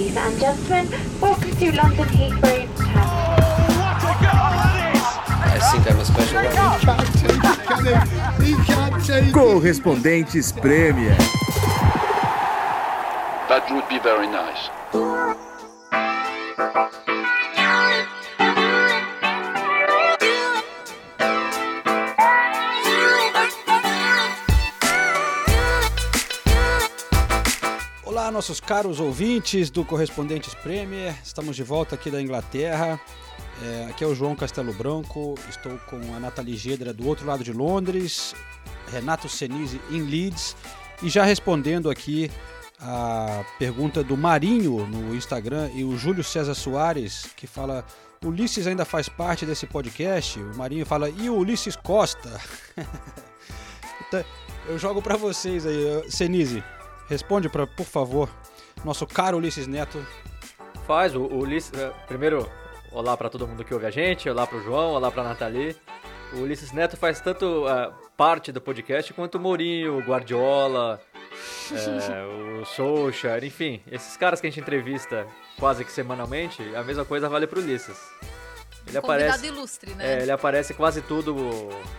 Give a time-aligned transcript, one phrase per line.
[0.00, 0.88] Ladies and gentlemen,
[1.20, 3.04] welcome to London Heathrow International.
[5.28, 6.46] I think I'm a special one.
[9.30, 11.18] Correspondentes Premier.
[13.50, 14.70] That would be very nice.
[28.30, 31.12] Olá, nossos caros ouvintes do Correspondentes Premier.
[31.20, 33.00] Estamos de volta aqui da Inglaterra.
[33.60, 35.34] É, aqui é o João Castelo Branco.
[35.48, 38.32] Estou com a Nathalie Gedra do outro lado de Londres,
[38.92, 40.54] Renato Senise em Leeds.
[41.02, 42.30] E já respondendo aqui
[42.80, 47.84] a pergunta do Marinho no Instagram e o Júlio César Soares, que fala:
[48.24, 50.38] Ulisses ainda faz parte desse podcast?
[50.38, 52.40] O Marinho fala: e o Ulisses Costa?
[54.06, 54.24] então,
[54.68, 56.62] eu jogo para vocês aí, Senise.
[57.10, 58.30] Responde, pra, por favor,
[58.84, 60.02] nosso caro Ulisses Neto.
[60.86, 61.72] Faz, o, o Ulisses.
[61.78, 62.48] eh, Primeiro,
[62.92, 65.76] olá para todo mundo que ouve a gente, olá pro João, olá pra Nathalie.
[66.32, 71.00] O Ulisses Neto faz tanto eh, parte do podcast quanto o Mourinho, o Guardiola,
[71.74, 75.26] eh, o Solskjaer, enfim, esses caras que a gente entrevista
[75.58, 77.98] quase que semanalmente, a mesma coisa vale pro Ulisses.
[78.86, 80.18] Ele Convidado aparece, ilustre, né?
[80.18, 81.34] é, ele aparece quase todo,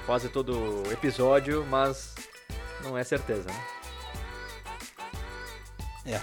[0.06, 2.16] quase todo episódio, mas
[2.82, 3.66] não é certeza, né?
[6.06, 6.20] É.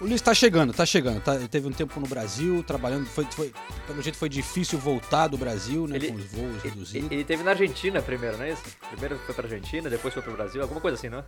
[0.00, 1.20] O Ulisses tá chegando, tá chegando.
[1.20, 3.06] Tá, ele teve um tempo no Brasil, trabalhando.
[3.06, 3.52] Foi, foi,
[3.86, 5.96] pelo jeito foi difícil voltar do Brasil, né?
[5.96, 7.10] Ele- com os voos Ele, reduzidos.
[7.12, 8.62] ele teve na Argentina primeiro, não é isso?
[8.90, 11.24] Primeiro foi pra Argentina, depois foi pro Brasil, alguma coisa assim, não é?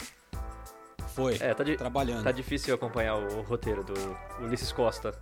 [1.14, 1.36] Foi.
[1.39, 2.25] É, tá, di- trabalhando.
[2.25, 3.92] tá difícil acompanhar o, o roteiro do
[4.41, 5.12] Ulisses Costa.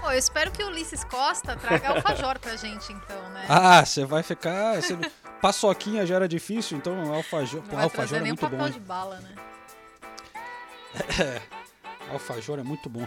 [0.00, 3.44] Pô, eu espero que o Ulisses Costa traga alfajor pra gente, então, né?
[3.48, 4.80] Ah, você vai ficar.
[4.80, 4.96] Você...
[5.42, 7.60] Paçoquinha já era difícil, então alfajor.
[7.62, 8.70] Não Pô, vai alfajor trazer é nem um muito papel bom.
[8.70, 9.34] de bala, né?
[12.10, 13.06] Alfajor é muito bom.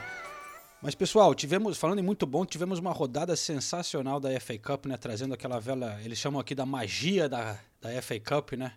[0.82, 4.98] Mas, pessoal, tivemos, falando em muito bom, tivemos uma rodada sensacional da FA Cup, né?
[4.98, 8.74] Trazendo aquela vela, eles chamam aqui da magia da, da FA Cup, né?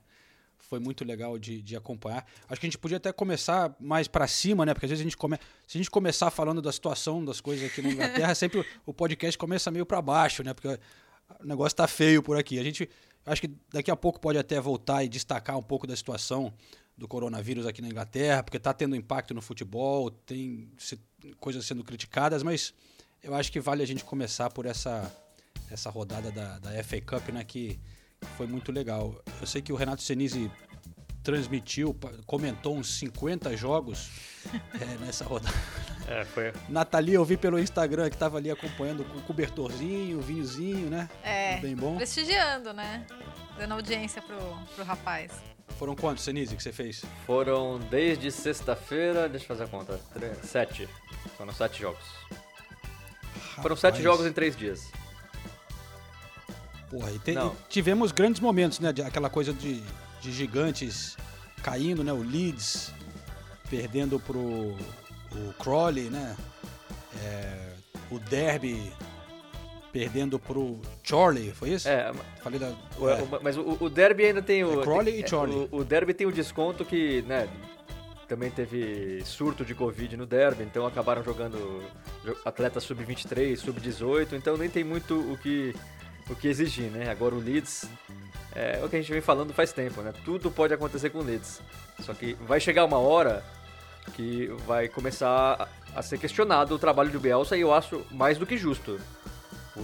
[0.58, 2.26] Foi muito legal de, de acompanhar.
[2.48, 4.74] Acho que a gente podia até começar mais pra cima, né?
[4.74, 5.38] Porque às vezes a gente come...
[5.66, 9.36] se a gente começar falando da situação das coisas aqui na Inglaterra, sempre o podcast
[9.38, 10.52] começa meio pra baixo, né?
[10.52, 12.58] Porque o negócio tá feio por aqui.
[12.58, 12.88] A gente
[13.24, 16.52] acho que daqui a pouco pode até voltar e destacar um pouco da situação
[16.98, 20.98] do coronavírus aqui na Inglaterra, porque está tendo impacto no futebol, tem se-
[21.38, 22.74] coisas sendo criticadas, mas
[23.22, 25.10] eu acho que vale a gente começar por essa,
[25.70, 27.78] essa rodada da, da FA Cup, né, que
[28.36, 29.14] foi muito legal.
[29.40, 30.50] Eu sei que o Renato Senise
[31.22, 34.10] transmitiu, comentou uns 50 jogos
[34.80, 35.54] é, nessa rodada.
[36.10, 36.54] É, foi.
[36.70, 41.06] Nathalie, eu vi pelo Instagram que estava ali acompanhando com cobertorzinho, vinhozinho, né?
[41.22, 41.96] É, Bem bom.
[41.98, 43.06] prestigiando, né?
[43.58, 44.38] Dando audiência pro,
[44.74, 45.30] pro rapaz.
[45.78, 47.04] Foram quantos, Senise, que você fez?
[47.26, 50.88] Foram desde sexta-feira, deixa eu fazer a conta, tre- sete.
[51.36, 52.04] Foram sete jogos.
[53.62, 54.04] Foram sete Rapaz.
[54.04, 54.90] jogos em três dias.
[56.90, 58.92] Porra, e, te- e tivemos grandes momentos, né?
[58.92, 59.82] de- aquela coisa de,
[60.20, 61.16] de gigantes
[61.62, 62.12] caindo, né?
[62.12, 62.92] O Leeds
[63.68, 66.36] perdendo pro o Crawley, né?
[67.22, 67.72] É,
[68.10, 68.92] o Derby
[69.92, 71.88] perdendo pro Chorley, foi isso?
[71.88, 72.12] É,
[72.42, 72.72] Falei da.
[72.98, 73.18] o- é.
[73.42, 74.80] mas o, o Derby ainda tem o.
[74.80, 75.68] É Crawley tem- e Chorley.
[75.72, 77.48] O, o Derby tem o desconto que, né?
[78.28, 81.82] Também teve surto de Covid no Derby, então acabaram jogando
[82.22, 85.74] jo- atletas sub-23, sub-18, então nem tem muito o que,
[86.28, 87.08] o que exigir, né?
[87.10, 87.88] Agora o Leeds
[88.54, 90.12] é o que a gente vem falando faz tempo, né?
[90.26, 91.62] Tudo pode acontecer com o Leeds.
[92.00, 93.42] Só que vai chegar uma hora
[94.14, 95.66] que vai começar
[95.96, 99.00] a ser questionado o trabalho do Bielsa e eu acho mais do que justo.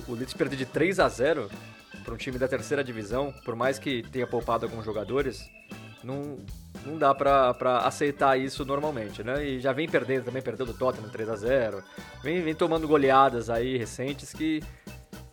[0.09, 1.50] O, Leeds perder de 3 a 0
[2.05, 5.49] para um time da terceira divisão, por mais que tenha poupado alguns jogadores,
[6.03, 6.38] não,
[6.84, 9.44] não dá pra aceitar isso normalmente, né?
[9.44, 11.82] E já vem perdendo, também perdeu do Tottenham 3 a 0
[12.22, 14.62] vem, vem tomando goleadas aí recentes que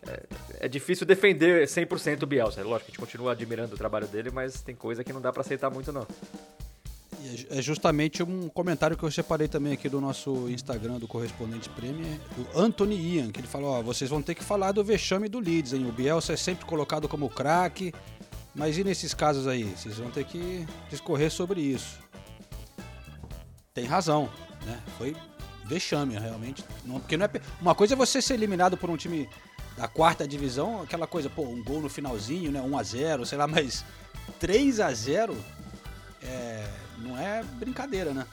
[0.07, 0.23] é,
[0.61, 2.63] é difícil defender 100% o Bielsa.
[2.63, 5.41] Lógico a gente continua admirando o trabalho dele, mas tem coisa que não dá pra
[5.41, 6.07] aceitar muito não.
[7.23, 11.69] É É justamente um comentário que eu separei também aqui do nosso Instagram do correspondente
[11.69, 15.27] Premier, do Anthony Ian, que ele falou: ó, vocês vão ter que falar do vexame
[15.29, 15.85] do Leeds, hein?
[15.87, 17.93] O Bielsa é sempre colocado como craque,
[18.55, 19.63] mas e nesses casos aí?
[19.63, 21.99] Vocês vão ter que discorrer sobre isso.
[23.73, 24.29] Tem razão,
[24.65, 24.79] né?
[24.97, 25.15] Foi
[25.65, 26.63] vexame, realmente.
[26.85, 27.29] Não- porque não é,
[27.61, 29.29] uma coisa é você ser eliminado por um time
[29.77, 32.61] da quarta divisão, aquela coisa, pô, um gol no finalzinho, né?
[32.61, 33.85] 1 a 0 sei lá, mas
[34.39, 35.37] 3 a 0
[36.21, 36.67] é,
[37.01, 38.25] não é brincadeira, né?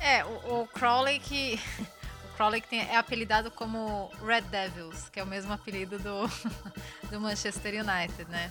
[0.00, 1.60] É, o, o Crowley que.
[2.24, 6.26] O Crowley que tem- é apelidado como Red Devils, que é o mesmo apelido do,
[7.08, 8.50] do Manchester United, né?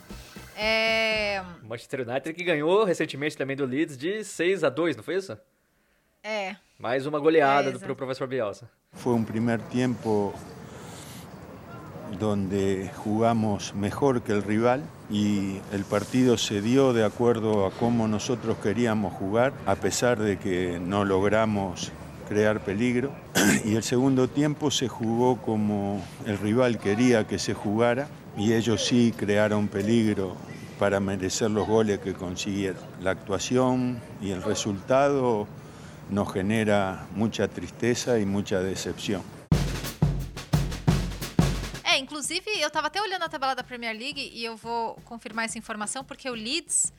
[0.56, 1.44] É.
[1.62, 5.18] O Manchester United que ganhou recentemente também do Leeds de 6 a 2 não foi
[5.18, 5.38] isso?
[6.24, 6.56] É.
[6.80, 8.70] Mais uma goleada É, do, pro professor Bielsa.
[8.94, 10.34] Fue un primer tiempo
[12.20, 18.08] donde jugamos mejor que el rival y el partido se dio de acuerdo a cómo
[18.08, 21.92] nosotros queríamos jugar, a pesar de que no logramos
[22.28, 23.12] crear peligro.
[23.66, 28.08] Y el segundo tiempo se jugó como el rival quería que se jugara
[28.38, 30.36] y ellos sí crearon peligro
[30.80, 32.82] para merecer los goles que consiguieron.
[33.02, 35.48] La actuación y el resultado
[36.10, 39.22] nos genera mucha tristeza y mucha decepción.
[42.24, 45.46] É, inclusive, eu tava até olhando a tabela da Premier League e eu vou confirmar
[45.46, 46.94] essa informação, porque o Leeds,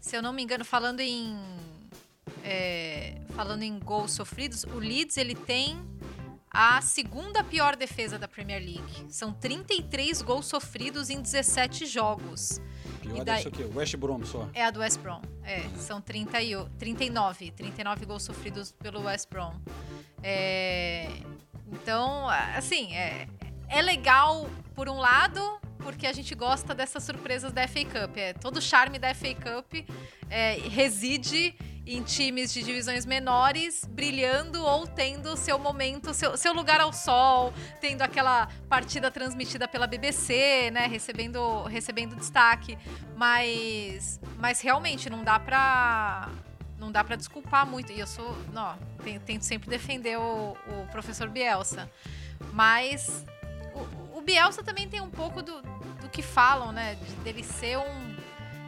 [0.00, 1.34] se eu não me engano, falando em.
[2.44, 5.78] é, falando em gols sofridos, o Leeds ele tem
[6.50, 9.06] a segunda pior defesa da Premier League.
[9.08, 12.60] São 33 gols sofridos em 17 jogos.
[13.00, 13.64] Pior E daí- ser o quê?
[13.74, 14.48] West Brom só.
[14.52, 15.22] É a do West Brom.
[15.42, 17.50] É, são 30 e o- 39.
[17.50, 19.54] 39 gols sofridos pelo West Brom.
[20.22, 21.08] É,
[21.72, 23.28] então, assim, é,
[23.68, 25.40] é legal por um lado,
[25.78, 28.16] porque a gente gosta dessas surpresas da FA Cup.
[28.16, 29.74] É, todo o charme da FA Cup
[30.28, 31.54] é, reside
[31.88, 37.52] em times de divisões menores brilhando ou tendo seu momento, seu, seu lugar ao sol,
[37.80, 42.76] tendo aquela partida transmitida pela BBC, né, recebendo, recebendo destaque.
[43.14, 46.28] Mas, mas realmente não dá pra
[46.78, 47.92] não dá pra desculpar muito.
[47.92, 51.88] E eu sou, não, ten- tento sempre defender o, o professor Bielsa.
[52.52, 53.24] Mas
[54.26, 55.62] Bielsa também tem um pouco do,
[56.02, 56.96] do que falam, né?
[56.96, 58.16] de- dele ser um.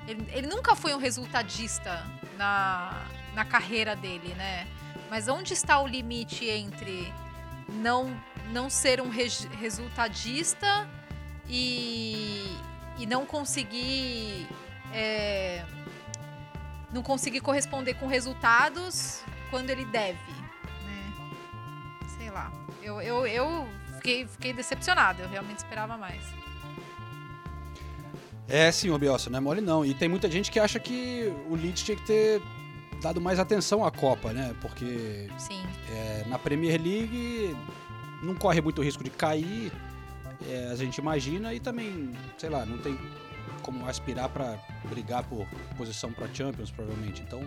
[0.06, 2.02] Ele, ele nunca foi um resultadista
[2.38, 4.66] na, na carreira dele, né?
[5.10, 7.12] Mas onde está o limite entre
[7.68, 8.18] não,
[8.50, 10.88] não ser um res- resultadista
[11.48, 12.56] e,
[12.98, 14.46] e não conseguir.
[14.94, 15.64] é,
[16.92, 20.18] não conseguir corresponder com resultados quando ele deve,
[20.86, 21.12] né?
[22.16, 22.50] Sei lá.
[22.82, 23.68] Eu, eu, eu
[24.08, 26.22] fiquei, fiquei decepcionada, eu realmente esperava mais.
[28.48, 29.84] É, sim, Bielsa, não é mole não.
[29.84, 32.40] E tem muita gente que acha que o Leeds tinha que ter
[33.02, 34.54] dado mais atenção à Copa, né?
[34.62, 35.28] Porque
[35.90, 37.54] é, na Premier League
[38.22, 39.70] não corre muito risco de cair,
[40.48, 42.98] é, a gente imagina, e também, sei lá, não tem
[43.62, 44.58] como aspirar para
[44.88, 45.46] brigar por
[45.76, 47.20] posição para Champions, provavelmente.
[47.20, 47.46] Então,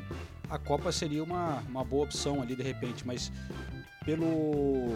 [0.50, 3.32] a Copa seria uma, uma boa opção ali, de repente, mas
[4.06, 4.96] pelo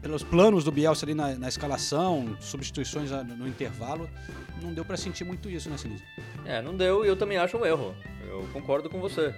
[0.00, 4.08] pelos planos do Bielsa ali na, na escalação, substituições ah, no intervalo,
[4.62, 6.04] não deu para sentir muito isso, né, Sinise?
[6.44, 7.94] É, não deu e eu também acho um erro.
[8.28, 9.34] Eu concordo com você.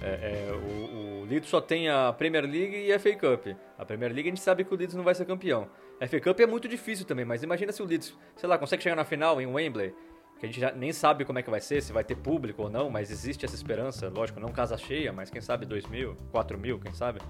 [0.00, 3.46] É, é, o, o Leeds só tem a Premier League e a FA Cup.
[3.78, 5.68] A Premier League a gente sabe que o Leeds não vai ser campeão.
[6.00, 8.82] A FA Cup é muito difícil também, mas imagina se o Leeds, sei lá, consegue
[8.82, 9.94] chegar na final em Wembley,
[10.38, 12.62] que a gente já nem sabe como é que vai ser, se vai ter público
[12.62, 16.16] ou não, mas existe essa esperança, lógico, não casa cheia, mas quem sabe 2 mil,
[16.32, 17.20] 4 mil, quem sabe?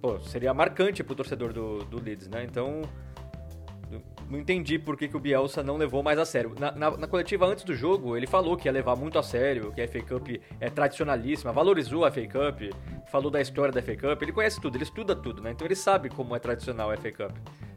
[0.00, 2.44] Pô, seria marcante pro torcedor do, do Leeds, né?
[2.44, 2.82] Então,
[4.28, 6.54] não entendi por que, que o Bielsa não levou mais a sério.
[6.58, 9.72] Na, na- na coletiva antes do jogo, ele falou que ia levar muito a sério,
[9.72, 10.28] que a FA Cup
[10.60, 12.74] é tradicionalíssima, valorizou a FA Cup,
[13.10, 15.52] falou da história da FA Cup, ele conhece tudo, ele estuda tudo, né?
[15.52, 17.36] Então ele sabe como é tradicional a FA Cup.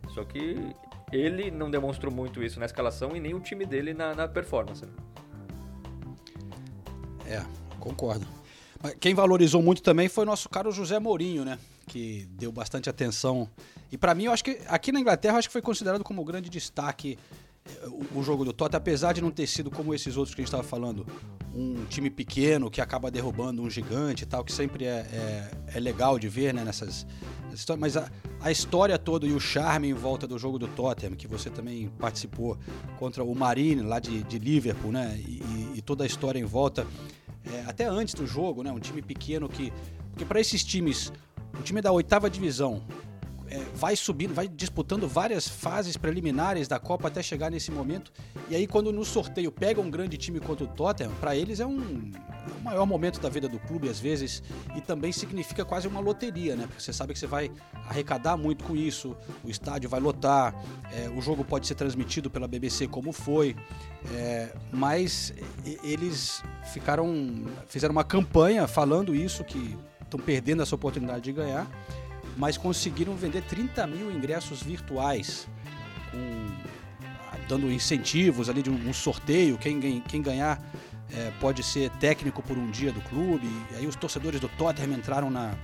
[0.10, 0.58] Só que
[1.12, 4.86] ele não demonstrou muito isso na escalação e nem o time dele na, na performance.
[4.86, 4.92] né?
[7.26, 7.44] É,
[7.80, 8.26] concordo.
[9.00, 11.60] Quem valorizou muito também foi nosso caro José Mourinho, né?
[11.90, 13.50] Que deu bastante atenção.
[13.92, 16.48] E pra mim, eu acho que aqui na Inglaterra, acho que foi considerado como grande
[16.50, 17.18] destaque
[17.66, 20.42] eh, o, o jogo do Tottenham, apesar de não ter sido como esses outros que
[20.42, 21.04] a gente estava falando,
[21.54, 25.80] um time pequeno que acaba derrubando um gigante e tal, que sempre é, é, é
[25.80, 26.64] legal de ver, né?
[26.64, 27.08] Nessas,
[27.46, 27.82] nessas histórias.
[27.82, 28.08] Mas a,
[28.40, 31.90] a história toda e o charme em volta do jogo do Tottenham, que você também
[31.98, 32.56] participou
[33.00, 35.18] contra o Marine lá de, de Liverpool, né?
[35.28, 36.86] E- e toda a história em volta
[37.52, 38.72] é, até antes do jogo, né?
[38.72, 39.74] Um time pequeno que.
[40.12, 41.14] Porque para esses times,
[41.60, 42.82] o time da oitava divisão
[43.50, 48.12] é, vai subindo, vai disputando várias fases preliminares da Copa até chegar nesse momento.
[48.50, 51.66] E aí, quando no sorteio pega um grande time contra o Tottenham, para eles é
[51.66, 54.42] um é o maior momento da vida do clube, às vezes,
[54.76, 56.66] e também significa quase uma loteria, né?
[56.68, 57.52] Porque você sabe que você vai
[57.88, 60.56] arrecadar muito com isso, o estádio vai lotar,
[60.92, 63.56] é, o jogo pode ser transmitido pela BBC como foi,
[64.14, 65.34] é, mas
[65.84, 69.76] eles ficaram, fizeram uma campanha falando isso, que
[70.10, 71.68] estão perdendo essa oportunidade de ganhar,
[72.36, 75.48] mas conseguiram vender 30 mil ingressos virtuais,
[76.12, 76.70] com-
[77.48, 80.62] dando incentivos ali de um, sorteio, quem, quem ganhar
[81.12, 84.94] é, pode ser técnico por um dia do clube, e aí os torcedores do Tottenham
[84.98, 85.56] entraram na,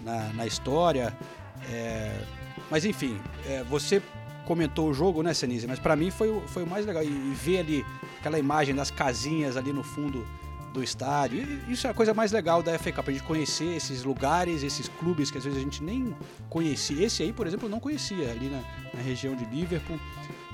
[0.00, 1.16] na, na história,
[1.70, 2.20] é,
[2.70, 4.02] mas enfim, é, você
[4.44, 5.66] comentou o jogo, né, Senise?
[5.66, 7.02] Mas pra mim foi, foi o mais legal.
[7.02, 7.86] E, e ver ali
[8.18, 10.26] aquela imagem das casinhas ali no fundo
[10.74, 11.40] do estádio.
[11.40, 14.62] E isso é a coisa mais legal da FA Cup, a gente conhecer esses lugares,
[14.62, 16.14] esses clubes que às vezes a gente nem
[16.50, 17.06] conhecia.
[17.06, 18.60] Esse aí, por exemplo, eu não conhecia, ali na,
[18.92, 19.98] na região de Liverpool.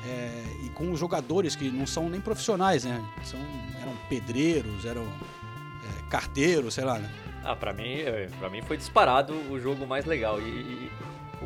[0.07, 3.03] É, e com os jogadores que não são nem profissionais, né?
[3.23, 3.41] São,
[3.81, 7.11] eram pedreiros, eram é, carteiros, sei lá, né?
[7.43, 10.41] Ah, pra mim, é, pra mim foi disparado o jogo mais legal.
[10.41, 10.91] E, e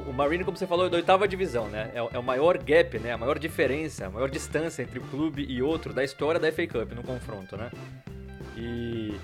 [0.06, 1.90] o Marine, como você falou, é da oitava divisão, né?
[1.94, 3.12] É, é, o maior gap, né?
[3.12, 6.66] A maior diferença, a maior distância entre um clube e outro da história da FA
[6.66, 7.70] Cup no confronto, né?
[8.56, 9.14] E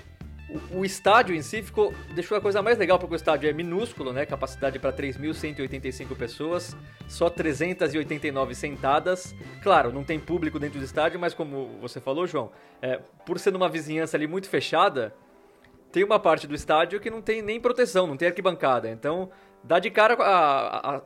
[0.51, 3.53] o, o estádio em si ficou, deixou a coisa mais legal porque o estádio é
[3.53, 4.25] minúsculo, né?
[4.25, 6.75] Capacidade para 3.185 pessoas,
[7.07, 9.33] só 389 sentadas.
[9.63, 13.51] Claro, não tem público dentro do estádio, mas como você falou, João, é, por ser
[13.51, 15.13] numa vizinhança ali muito fechada,
[15.91, 18.89] tem uma parte do estádio que não tem nem proteção, não tem arquibancada.
[18.89, 19.29] Então,
[19.63, 21.01] dá de cara a, a, a,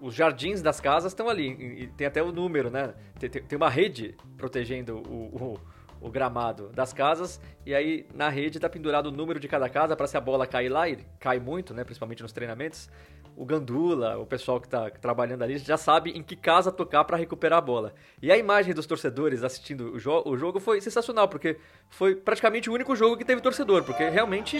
[0.00, 1.48] os jardins das casas estão ali.
[1.82, 2.94] E tem até o número, né?
[3.18, 5.60] Tem, tem uma rede protegendo o, o
[6.02, 9.96] o gramado das casas e aí na rede tá pendurado o número de cada casa
[9.96, 12.90] para se a bola cair lá e cai muito, né, principalmente nos treinamentos.
[13.34, 17.16] O Gandula, o pessoal que tá trabalhando ali já sabe em que casa tocar para
[17.16, 17.94] recuperar a bola.
[18.20, 21.56] E a imagem dos torcedores assistindo o, jo o jogo foi sensacional, porque
[21.88, 24.58] foi praticamente o único jogo que teve torcedor, porque realmente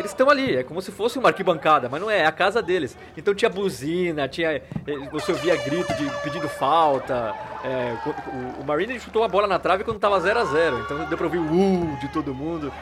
[0.00, 2.60] eles estão ali, é como se fosse uma arquibancada, mas não é, é a casa
[2.60, 2.96] deles.
[3.16, 4.50] Então tinha buzina, tinha.
[4.52, 4.62] Eh,
[5.12, 7.34] você ouvia grito de pedindo falta.
[7.62, 7.96] É,
[8.58, 11.18] o, o Marine chutou a bola na trave quando tava 0 a 0 então deu
[11.18, 12.72] pra ouvir o uh de todo mundo.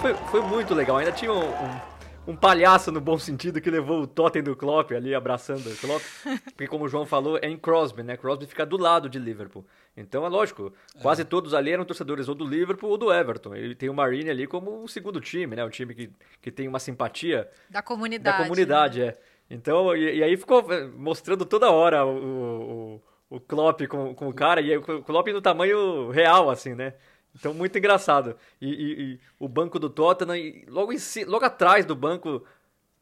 [0.00, 1.97] Foi, foi muito legal, ainda tinha um, um
[2.28, 6.02] um palhaço no bom sentido que levou o totem do Klopp ali abraçando o Klopp.
[6.54, 8.18] Porque como o João falou, é em Crosby, né?
[8.18, 9.66] Crosby fica do lado de Liverpool.
[9.96, 10.70] Então é lógico,
[11.00, 13.54] quase todos ali eram torcedores ou do Liverpool ou do Everton.
[13.54, 15.64] Ele tem o Marine ali como o segundo time, né?
[15.64, 16.10] O time que,
[16.42, 18.36] que tem uma simpatia da comunidade.
[18.36, 19.06] Da comunidade, né?
[19.06, 19.18] é.
[19.50, 24.28] Então, e, e, aí ficou é, mostrando toda hora o, o, o Klopp com, com
[24.28, 26.92] o cara, e o Klopp no tamanho real, assim, né?
[27.34, 28.36] Então, muito engraçado.
[28.60, 32.44] E, e, e o banco do Tottenham, logo, em, logo atrás do banco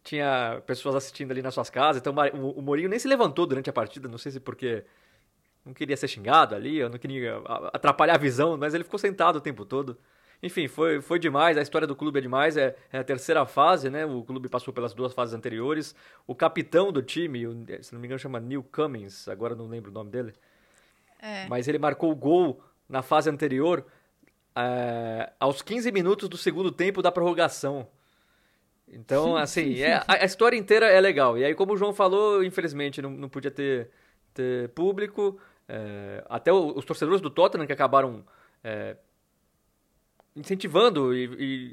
[0.03, 2.01] tinha pessoas assistindo ali nas suas casas.
[2.01, 4.85] Então, o, o Mourinho nem se levantou durante a partida, não sei se porque
[5.65, 7.39] não queria ser xingado ali, eu não queria
[7.73, 9.99] atrapalhar a visão, mas ele ficou sentado o tempo todo.
[10.43, 13.91] Enfim, foi, foi demais, a história do clube é demais, é, é, a terceira fase,
[13.91, 14.05] né?
[14.05, 15.95] O clube passou pelas duas fases anteriores.
[16.27, 19.91] O capitão do time, o, se não me engano, chama Neil Cummings, agora não lembro
[19.91, 20.35] o nome dele.
[21.21, 21.49] É.
[21.49, 23.85] Mas ele marcou o gol na fase anterior
[24.57, 27.87] é, aos 15 minutos do segundo tempo da prorrogação.
[28.89, 31.37] Então, assim, é, a, a, história inteira é legal.
[31.37, 33.91] E aí, como o João falou, infelizmente não, não podia ter,
[34.33, 35.39] ter público.
[35.69, 38.25] É, até os torcedores do Tottenham que acabaram
[38.63, 38.97] é,
[40.37, 41.25] incentivando e,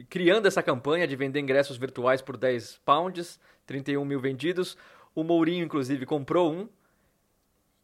[0.02, 4.76] e, criando essa campanha de vender ingressos virtuais por 10 pounds, 31 mil vendidos.
[5.14, 6.68] O Mourinho, inclusive, comprou um.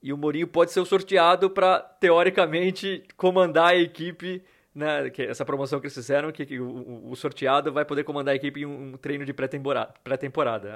[0.02, 5.44] E o Mourinho pode ser o sorteado para, teoricamente, comandar a equipe né, que essa
[5.44, 8.66] promoção que eles fizeram, que, que o, o, sorteado vai poder comandar a equipe em
[8.66, 9.94] um, um treino de pré-temporada.
[10.04, 10.18] Pré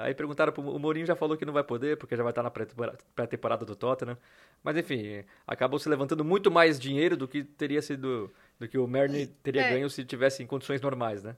[0.02, 2.42] Aí perguntaram pro o Mourinho já falou que não vai poder, porque já vai estar
[2.42, 4.18] na pré-temporada do Tottenham.
[4.62, 8.86] Mas enfim, acabou se levantando muito mais dinheiro do que teria sido do que o
[8.86, 9.70] Merny teria é.
[9.70, 11.36] ganho se tivesse em condições normais, né?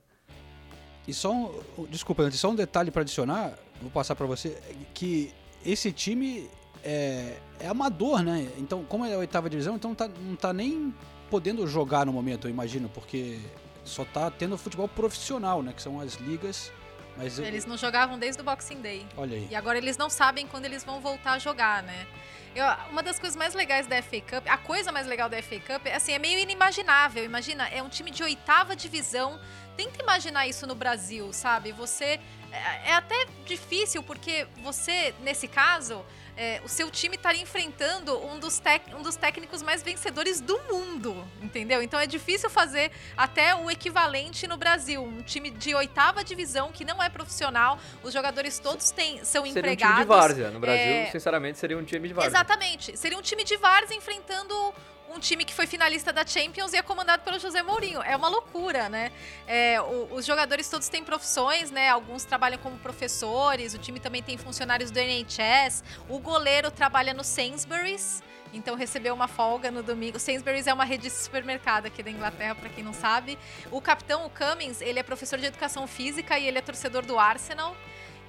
[1.06, 4.58] E só um, desculpa, antes só um detalhe para adicionar, vou passar para você
[4.92, 5.32] que
[5.64, 6.48] esse time
[6.82, 8.48] é, é amador, né?
[8.58, 10.92] Então, como é a oitava divisão, então tá, não tá nem
[11.30, 13.38] podendo jogar no momento, eu imagino, porque
[13.84, 15.72] só tá tendo futebol profissional, né?
[15.72, 16.72] Que são as ligas.
[17.16, 17.70] Mas eles eu...
[17.70, 19.06] não jogavam desde o Boxing Day.
[19.16, 19.48] Olha aí.
[19.50, 22.06] E agora eles não sabem quando eles vão voltar a jogar, né?
[22.54, 25.60] Eu, uma das coisas mais legais da FA Cup, a coisa mais legal da FA
[25.60, 27.24] Cup, assim, é meio inimaginável.
[27.24, 29.38] Imagina, é um time de oitava divisão.
[29.76, 31.72] Tenta imaginar isso no Brasil, sabe?
[31.72, 32.18] Você.
[32.50, 36.02] É, é até difícil, porque você, nesse caso,
[36.36, 38.60] é, o seu time estaria enfrentando um dos,
[38.96, 41.82] um dos técnicos mais vencedores do mundo, entendeu?
[41.82, 45.02] Então é difícil fazer até o equivalente no Brasil.
[45.02, 49.50] Um time de oitava divisão que não é profissional, os jogadores todos têm, são seria
[49.50, 49.78] empregados.
[49.78, 50.50] Seria um time de várzea.
[50.50, 51.06] No Brasil, é...
[51.10, 52.30] sinceramente, seria um time de várzea.
[52.30, 52.96] Exatamente.
[52.96, 54.74] Seria um time de várzea enfrentando
[55.16, 58.02] um time que foi finalista da Champions e é comandado pelo José Mourinho.
[58.02, 59.10] É uma loucura, né?
[59.46, 61.88] É, o, os jogadores todos têm profissões, né?
[61.88, 67.24] Alguns trabalham como professores, o time também tem funcionários do NHS, o goleiro trabalha no
[67.24, 68.22] Sainsbury's.
[68.52, 70.18] Então recebeu uma folga no domingo.
[70.18, 73.38] Sainsbury's é uma rede de supermercado aqui da Inglaterra, para quem não sabe.
[73.70, 77.18] O capitão, o Cummings, ele é professor de educação física e ele é torcedor do
[77.18, 77.74] Arsenal.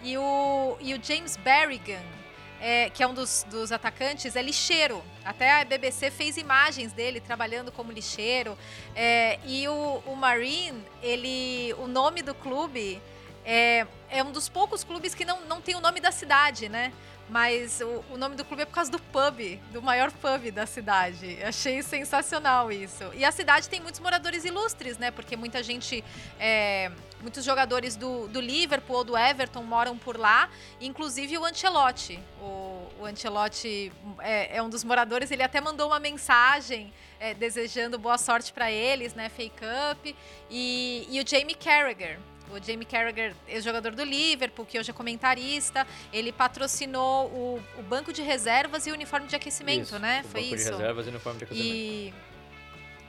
[0.01, 2.01] E o, e o James Berrigan,
[2.61, 5.03] é, que é um dos, dos, atacantes, é lixeiro.
[5.23, 8.57] Até a BBC fez imagens dele trabalhando como lixeiro.
[8.95, 13.01] É, e o, o Marine, ele, o nome do clube
[13.45, 16.91] é, é, um dos poucos clubes que não, não tem o nome da cidade, né?
[17.29, 20.65] Mas o, o, nome do clube é por causa do pub, do maior pub da
[20.65, 21.37] cidade.
[21.43, 23.03] Achei sensacional isso.
[23.13, 25.11] E a cidade tem muitos moradores ilustres, né?
[25.11, 26.03] Porque muita gente,
[26.39, 26.89] é,
[27.21, 32.17] muitos jogadores do, do Liverpool ou do Everton moram por lá, inclusive o Ancelotti.
[32.41, 37.99] O, o Ancelotti é, é um dos moradores, ele até mandou uma mensagem é, desejando
[37.99, 39.27] boa sorte para eles, né?
[39.27, 40.15] Fake Cup.
[40.49, 42.19] E, e o Jamie Carragher,
[42.51, 48.13] o Jamie Carragher, ex-jogador do Liverpool, que hoje é comentarista, ele patrocinou o, o, banco
[48.13, 50.21] de reservas e o uniforme de aquecimento, isso, né?
[50.25, 50.65] O Foi banco isso.
[50.65, 51.73] de reservas e uniforme de aquecimento.
[51.73, 52.13] E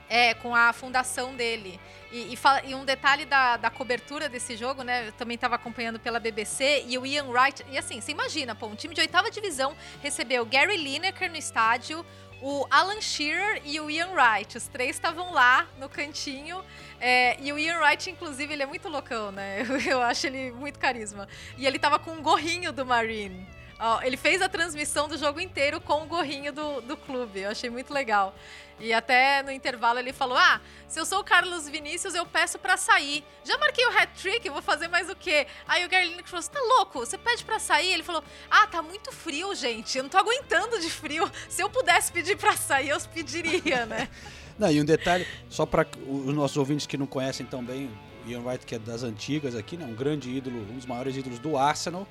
[0.09, 1.79] é, com a fundação dele.
[2.11, 5.09] E, e, fala, e um detalhe da, da, cobertura desse jogo, né?
[5.09, 7.63] Eu também estava acompanhando pela BBC e o Ian Wright.
[7.69, 12.03] E assim, você imagina, pô, um time de oitava divisão recebeu Gary Lineker no estádio,
[12.41, 14.57] o Alan Shearer e o Ian Wright.
[14.57, 16.63] Os três estavam lá no cantinho.
[16.99, 19.63] É, e o Ian Wright, inclusive, ele é muito loucão, né?
[19.87, 21.27] Eu, acho ele muito carisma.
[21.57, 23.47] E ele tava com um gorrinho do Marine.
[23.79, 27.39] Ó, ele fez a transmissão do jogo inteiro com o gorrinho do, do clube.
[27.39, 28.35] Eu achei muito legal.
[28.77, 32.59] E até no intervalo ele falou: Ah, se eu sou o Carlos Vinícius, eu peço
[32.59, 33.23] para sair.
[33.43, 35.47] Já marquei o hat-trick, vou fazer mais o quê?
[35.65, 36.99] Aí o Gary Lineker falou: Você tá louco?
[36.99, 37.93] Você pede para sair?
[37.93, 38.21] Ele falou:
[38.51, 39.97] Ah, tá muito frio, gente.
[39.97, 41.29] Eu não tô aguentando de frio.
[41.47, 44.09] Se eu pudesse pedir para sair, eu pediria, né?
[44.59, 47.89] Não, e um detalhe, só para os nossos ouvintes que não conhecem tão bem,
[48.25, 49.85] o Ian Wright, que é das antigas aqui, né?
[49.85, 52.05] Um grande ídolo, um dos maiores ídolos do Arsenal.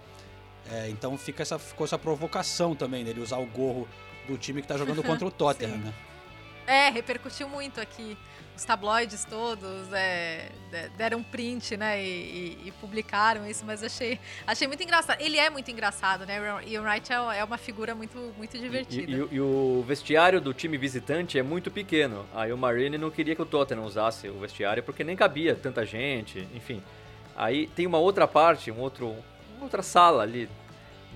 [0.71, 3.89] É, então fica essa, ficou essa provocação também dele usar o gorro
[4.27, 5.95] do time que está jogando contra o Tottenham, né?
[6.67, 8.17] É, repercutiu muito aqui.
[8.55, 10.51] Os tabloides todos é,
[10.99, 12.03] deram print, né?
[12.03, 15.19] E, e, e, publicaram isso, mas achei, achei muito engraçado.
[15.21, 16.39] Ele é muito engraçado, né?
[16.67, 19.11] Ian Wright é, é uma figura muito, muito divertida.
[19.11, 22.27] E, e, o vestiário do time visitante é muito pequeno.
[22.35, 25.87] Aí o Marine não queria que o Tottenham usasse o vestiário porque nem cabia tanta
[25.87, 26.83] gente, enfim.
[27.37, 29.15] Aí tem uma outra parte, um outro,
[29.62, 30.49] outra sala ali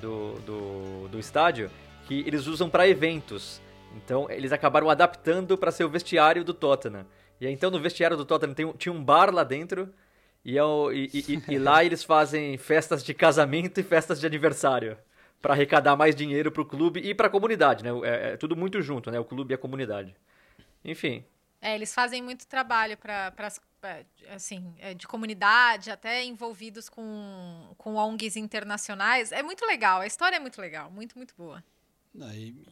[0.00, 1.70] do, do, do estádio
[2.06, 3.60] que eles usam para eventos.
[3.96, 7.06] Então eles acabaram adaptando para ser o vestiário do Tottenham.
[7.40, 9.92] E então no vestiário do Tottenham tem, tinha um bar lá dentro
[10.44, 14.26] e, é o, e, e, e lá eles fazem festas de casamento e festas de
[14.26, 14.96] aniversário
[15.40, 17.90] para arrecadar mais dinheiro para o clube e para a comunidade, né?
[18.04, 19.18] É, é, tudo muito junto, né?
[19.18, 20.14] O clube e a comunidade.
[20.84, 21.24] Enfim.
[21.62, 23.32] É, eles fazem muito trabalho para
[24.30, 29.30] assim é, de comunidade, até envolvidos com, com ONGs internacionais.
[29.30, 30.00] É muito legal.
[30.00, 31.62] A história é muito legal, muito muito boa.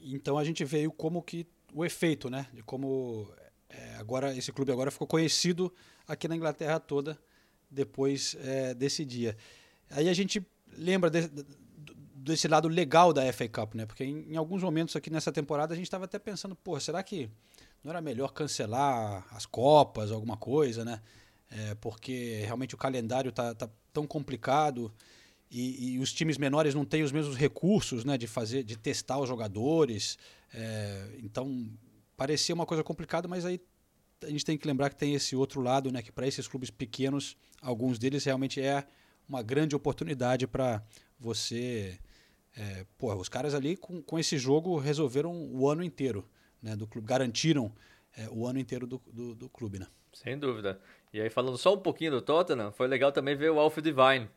[0.02, 2.48] Então a gente veio como que o efeito, né?
[2.52, 3.32] De como
[3.68, 5.72] é, agora esse clube agora ficou conhecido
[6.06, 7.16] aqui na Inglaterra toda
[7.70, 9.36] depois é, desse dia.
[9.88, 11.46] Aí a gente lembra de, de,
[12.16, 13.86] desse lado legal da FA Cup, né?
[13.86, 17.00] Porque em, em alguns momentos aqui nessa temporada a gente estava até pensando, pô, será
[17.04, 17.30] que
[17.82, 21.00] não era melhor cancelar as copas, alguma coisa, né?
[21.50, 24.92] É, porque realmente o calendário tá, tá tão complicado
[25.50, 29.18] e, e, os times menores não têm os mesmos recursos né, de fazer, de testar
[29.18, 30.16] os jogadores.
[30.54, 31.68] É, então
[32.16, 33.60] parecia uma coisa complicada, mas aí
[34.22, 36.70] a gente tem que lembrar que tem esse outro lado, né, que para esses clubes
[36.70, 38.86] pequenos, alguns deles realmente é
[39.28, 40.82] uma grande oportunidade para
[41.18, 41.98] você.
[42.56, 46.28] É, porra, os caras ali com, com esse jogo resolveram o ano inteiro
[46.62, 47.72] né, do clube, garantiram
[48.16, 49.78] é, o ano inteiro do, do, do, clube.
[49.78, 49.86] Né?
[50.12, 50.80] Sem dúvida.
[51.12, 54.28] E aí, falando só um pouquinho do Tottenham, foi legal também ver o Alf Divine,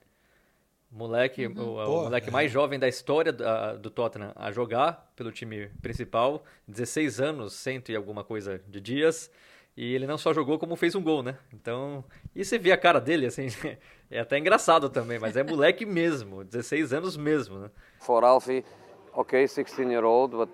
[0.92, 1.52] moleque, uhum.
[1.52, 2.32] o, Pô, o, moleque é.
[2.32, 3.44] mais jovem da história do,
[3.80, 9.30] do Tottenham a jogar pelo time principal, 16 anos, cento e alguma coisa de dias.
[9.76, 11.36] E ele não só jogou como fez um gol, né?
[11.52, 12.06] Então,
[12.36, 13.48] e você vê a cara dele, assim,
[14.10, 17.72] é até engraçado também, mas é moleque mesmo, 16 anos mesmo, né?
[18.00, 18.64] For Alfie,
[19.14, 20.52] okay, 16 year old, but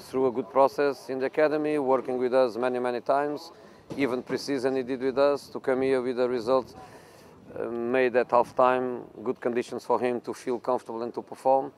[0.00, 3.52] through a good process in the academy, working with us many, many times,
[3.96, 6.74] even pre-season he did with us to come here with a result
[7.58, 11.72] uh, made at half time good conditions for him to feel comfortable and to perform.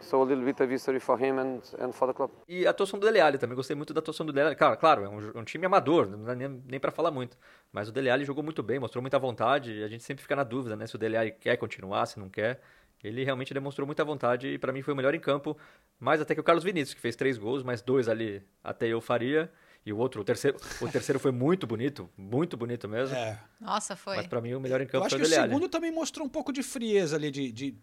[0.00, 2.30] So a little bit of history for him and, and for the club.
[2.48, 4.56] E a atuação do Dele Alli também, gostei muito da atuação do Dele Alli.
[4.56, 7.36] Claro, é um, um, time amador, não dá nem, nem para falar muito.
[7.72, 9.82] Mas o Dele Alli jogou muito bem, mostrou muita vontade.
[9.82, 12.28] A gente sempre fica na dúvida, né, se o Dele Alli quer continuar, se não
[12.28, 12.60] quer.
[13.02, 15.56] Ele realmente demonstrou muita vontade e para mim foi o melhor em campo,
[16.00, 19.00] mais até que o Carlos Vinícius, que fez três gols, mais dois ali até eu
[19.00, 19.50] faria.
[19.86, 23.16] E o outro, o terceiro, o terceiro foi muito bonito, muito bonito mesmo.
[23.16, 23.38] É.
[23.60, 24.16] Nossa, foi.
[24.16, 25.90] Mas para mim o melhor em campo eu acho foi o que o segundo também
[25.90, 27.74] mostrou um pouco de frieza ali, de, de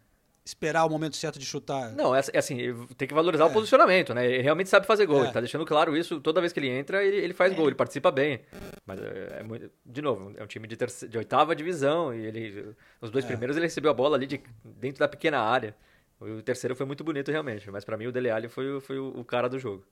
[0.46, 1.92] esperar o momento certo de chutar.
[1.94, 2.58] Não, é, é assim,
[2.96, 3.48] tem que valorizar é.
[3.48, 4.26] o posicionamento, né?
[4.26, 5.24] Ele realmente sabe fazer gol, é.
[5.24, 7.56] ele tá deixando claro isso, toda vez que ele entra, ele, ele faz é.
[7.56, 8.42] gol, ele participa bem.
[8.86, 12.24] Mas, é, é muito, de novo, é um time de, terceira, de oitava divisão, e
[12.24, 13.28] ele, os dois é.
[13.28, 15.76] primeiros ele recebeu a bola ali de, dentro da pequena área.
[16.22, 19.20] O terceiro foi muito bonito, realmente, mas para mim o Dele Alli foi, foi o,
[19.20, 19.84] o cara do jogo.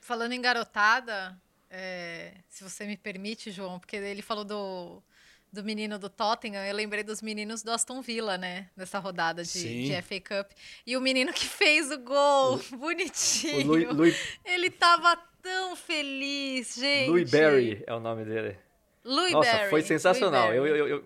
[0.00, 1.36] Falando em garotada,
[1.68, 5.02] é, se você me permite, João, porque ele falou do,
[5.52, 8.68] do menino do Tottenham, eu lembrei dos meninos do Aston Villa, né?
[8.76, 10.50] Nessa rodada de, de FA Cup.
[10.86, 13.64] E o menino que fez o gol, bonitinho.
[13.64, 17.08] O Louis, Louis, Ele tava tão feliz, gente.
[17.08, 18.56] Louis Barry é o nome dele.
[19.04, 20.52] Louis Nossa, Barry, foi sensacional.
[20.52, 21.04] Eu, eu- eu-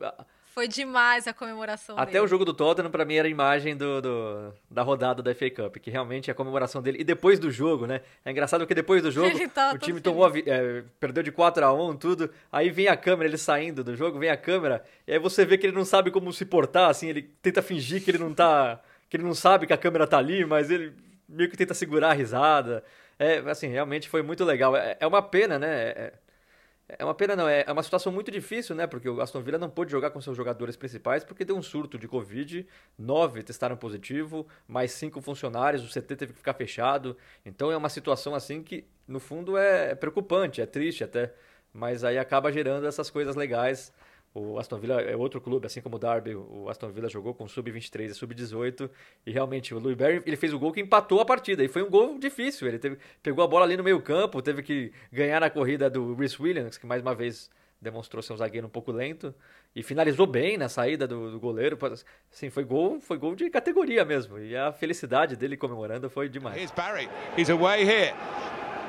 [0.55, 2.25] Foi demais a comemoração até dele.
[2.25, 5.49] o jogo do Tottenham, pra mim, era a imagem do, do- da rodada da FA
[5.51, 6.99] Cup, que realmente é a comemoração dele.
[7.01, 8.01] E depois do jogo, né?
[8.25, 11.65] É engraçado porque depois do jogo, tava o time tomou a é, perdeu de 4
[11.65, 12.31] a 1 tudo.
[12.51, 15.57] Aí vem a câmera, ele saindo do jogo, vem a câmera, e aí você vê
[15.57, 18.81] que ele não sabe como se portar, assim, ele tenta fingir que ele não tá.
[19.09, 20.93] que ele não sabe que a câmera tá ali, mas ele
[21.29, 22.83] meio que tenta segurar a risada.
[23.19, 24.75] É, assim, realmente foi muito legal.
[24.77, 25.69] É, é uma pena, né?
[25.91, 26.13] É-
[26.98, 27.48] é uma pena, não.
[27.48, 28.87] É é uma situação muito difícil, né?
[28.87, 31.98] Porque o Aston Villa não pôde jogar com seus jogadores principais porque deu um surto
[31.98, 32.66] de Covid.
[32.98, 37.16] Nove testaram positivo, mais cinco funcionários, o CT teve que ficar fechado.
[37.44, 41.33] Então é uma situação assim que, no fundo, é preocupante, é triste até.
[41.72, 43.92] Mas aí acaba gerando essas coisas legais.
[44.33, 46.37] O Aston Villa é outro clube, assim como o Derby.
[46.37, 48.88] O Aston Villa jogou com sub-23 e sub-18.
[49.27, 51.64] E realmente, o Louis Barry ele fez o gol que empatou a partida.
[51.64, 52.69] E foi um gol difícil.
[52.69, 56.14] Ele teve, pegou a bola ali no meio campo, teve que ganhar na corrida do
[56.14, 59.35] Rhys Williams, que mais uma vez demonstrou ser um zagueiro um pouco lento.
[59.75, 61.77] E finalizou bem na saída do, do goleiro.
[62.33, 64.38] Assim, foi gol, foi gol de categoria mesmo.
[64.38, 66.71] E a felicidade dele comemorando foi demais.
[66.71, 67.09] Barry.
[67.37, 68.14] He's away here.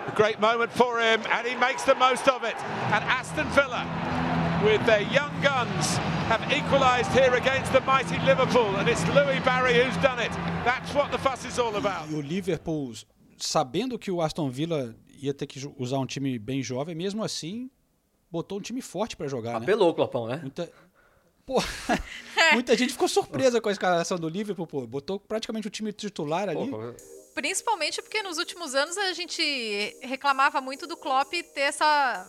[0.08, 2.56] A great moment for him, and he makes the most of it.
[2.92, 3.86] And Aston Villa,
[4.64, 5.98] with their young guns,
[6.30, 8.76] have equalised here against the mighty Liverpool.
[8.78, 10.32] And it's Louis Barry who's done it.
[10.64, 12.10] That's what the fuss is all about.
[12.12, 12.94] E o Liverpool,
[13.38, 17.70] sabendo que o Aston Villa ia ter que usar um time bem jovem, mesmo assim,
[18.30, 19.66] botou um time forte pra jogar, né?
[19.66, 20.40] Apelou o Clopão, né?
[20.42, 20.72] Muita...
[21.44, 21.56] Pô,
[22.54, 24.86] muita gente ficou surpresa com a escalação do Liverpool, pô.
[24.86, 26.70] Botou praticamente o time titular ali.
[26.70, 26.94] Pô,
[27.34, 29.42] Principalmente porque nos últimos anos a gente
[30.02, 32.28] reclamava muito do Klopp ter essa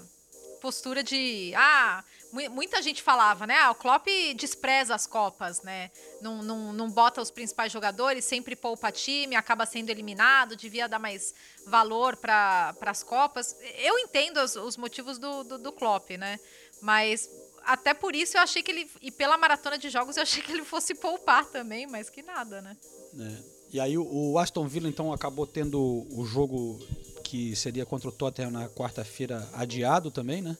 [0.62, 1.52] postura de.
[1.56, 3.56] Ah, muita gente falava, né?
[3.58, 5.90] Ah, o Klopp despreza as Copas, né?
[6.20, 10.98] Não, não, não bota os principais jogadores, sempre poupa time, acaba sendo eliminado, devia dar
[10.98, 11.34] mais
[11.66, 13.54] valor para as Copas.
[13.78, 16.40] Eu entendo os, os motivos do, do, do Klopp, né?
[16.80, 17.28] Mas
[17.64, 18.90] até por isso eu achei que ele.
[19.00, 22.62] E pela maratona de jogos eu achei que ele fosse poupar também, mas que nada,
[22.62, 22.76] né?
[23.12, 23.42] né?
[23.72, 26.78] E aí o Aston Villa então acabou tendo o jogo
[27.22, 30.56] que seria contra o Tottenham na quarta-feira adiado também, né?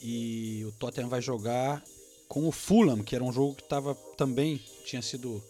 [0.00, 1.82] E o Tottenham vai jogar
[2.28, 5.42] com o Fulham, que era um jogo que tava, também tinha sido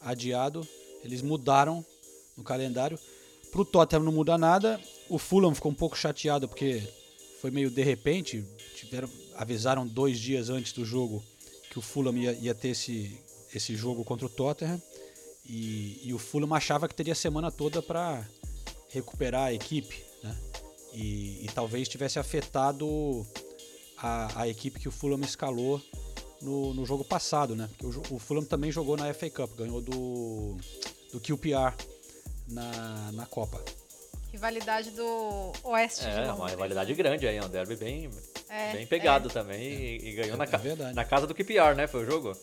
[0.00, 0.66] adiado.
[1.04, 1.84] Eles mudaram
[2.36, 2.98] no calendário.
[3.50, 4.80] Pro Tottenham não muda nada.
[5.08, 6.82] O Fulham ficou um pouco chateado porque
[7.40, 8.44] foi meio de repente.
[8.76, 11.22] Tiveram, avisaram dois dias antes do jogo
[11.70, 13.18] que o Fulham ia, ia ter esse,
[13.54, 14.80] esse jogo contra o Tottenham.
[15.44, 18.26] E, e o Fulham achava que teria a semana toda para
[18.88, 20.36] recuperar a equipe, né?
[20.92, 23.26] E, e talvez tivesse afetado
[24.02, 25.80] a, a equipe que o Fulham escalou
[26.40, 27.68] no, no jogo passado, né?
[27.78, 30.56] Porque o, o Fulham também jogou na FA Cup, ganhou do,
[31.12, 31.72] do QPR
[32.48, 33.62] na, na Copa.
[34.32, 38.10] Rivalidade do Oeste É, uma rivalidade grande aí, é um derby bem,
[38.48, 40.94] É, bem pegado também e, e ganhou É, na, ca- é verdade.
[40.94, 41.86] na casa do QPR, né?
[41.86, 42.34] Foi o jogo?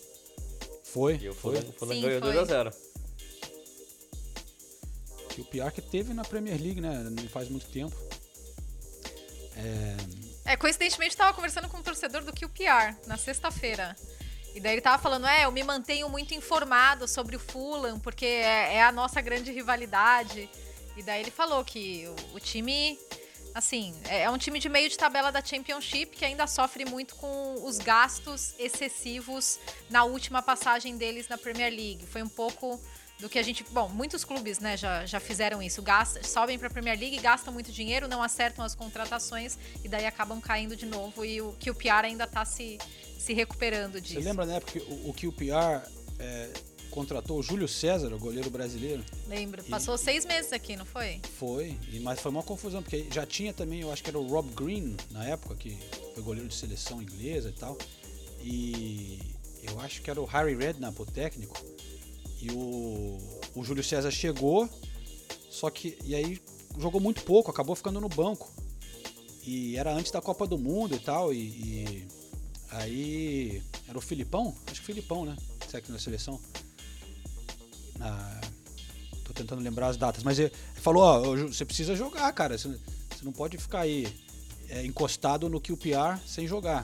[0.84, 1.56] Foi, E o foi.
[1.56, 2.32] Fulham, o Fulham Sim, ganhou foi.
[2.34, 2.74] 2x0.
[5.36, 7.08] QPR que teve na Premier League, né?
[7.10, 7.96] Não faz muito tempo.
[9.56, 9.96] É,
[10.56, 13.96] coincidentemente, eu tava conversando com um torcedor do QPR na sexta-feira.
[14.56, 18.26] E daí ele tava falando, é, eu me mantenho muito informado sobre o Fulham, porque
[18.26, 20.50] é, é a nossa grande rivalidade.
[20.98, 23.00] E daí ele falou que o, o time,
[23.54, 27.16] assim, é, é um time de meio de tabela da Championship que ainda sofre muito
[27.16, 29.60] com os gastos excessivos
[29.90, 32.06] na última passagem deles na Premier League.
[32.08, 32.82] Foi um pouco
[33.20, 33.64] do que a gente.
[33.72, 35.82] Bom, muitos clubes né, já, já fizeram isso.
[35.82, 40.06] Gastam, sobem para a Premier League, gastam muito dinheiro, não acertam as contratações e daí
[40.06, 41.26] acabam caindo de novo.
[41.26, 42.78] E o que o Piar ainda está se,
[43.18, 44.16] se recuperando disso.
[44.16, 45.82] Você lembra na época que o, o QPR
[46.18, 46.50] é,
[46.90, 49.04] contratou o Júlio César, o goleiro brasileiro?
[49.28, 49.64] Lembro.
[49.66, 51.22] Passou seis meses aqui, não foi?
[51.38, 54.26] Foi, e- mas foi uma confusão, porque já tinha também, eu acho que era o
[54.28, 55.78] Rob Green na época, que
[56.14, 57.78] foi goleiro de seleção inglesa e tal.
[58.42, 59.20] E
[59.64, 61.58] eu acho que era o Harry Redknapp, o técnico.
[62.42, 63.18] E o,
[63.56, 64.70] o Júlio César chegou,
[65.50, 65.98] só que.
[66.04, 66.42] E aí
[66.78, 68.52] jogou muito pouco, acabou ficando no banco.
[69.44, 71.34] E era antes da Copa do Mundo e tal.
[71.34, 72.08] E, e
[72.72, 73.64] aí.
[73.88, 74.56] Era o Filipão?
[74.68, 75.36] Acho que Filipão, né?
[75.72, 76.40] Técnico da seleção.
[77.98, 78.42] Na,
[79.30, 82.58] Tô tentando lembrar as datas, mas ele falou, ó, você precisa jogar, cara.
[82.58, 82.68] Você,
[83.22, 84.12] não pode ficar aí
[84.70, 86.84] é, encostado no QPR sem jogar.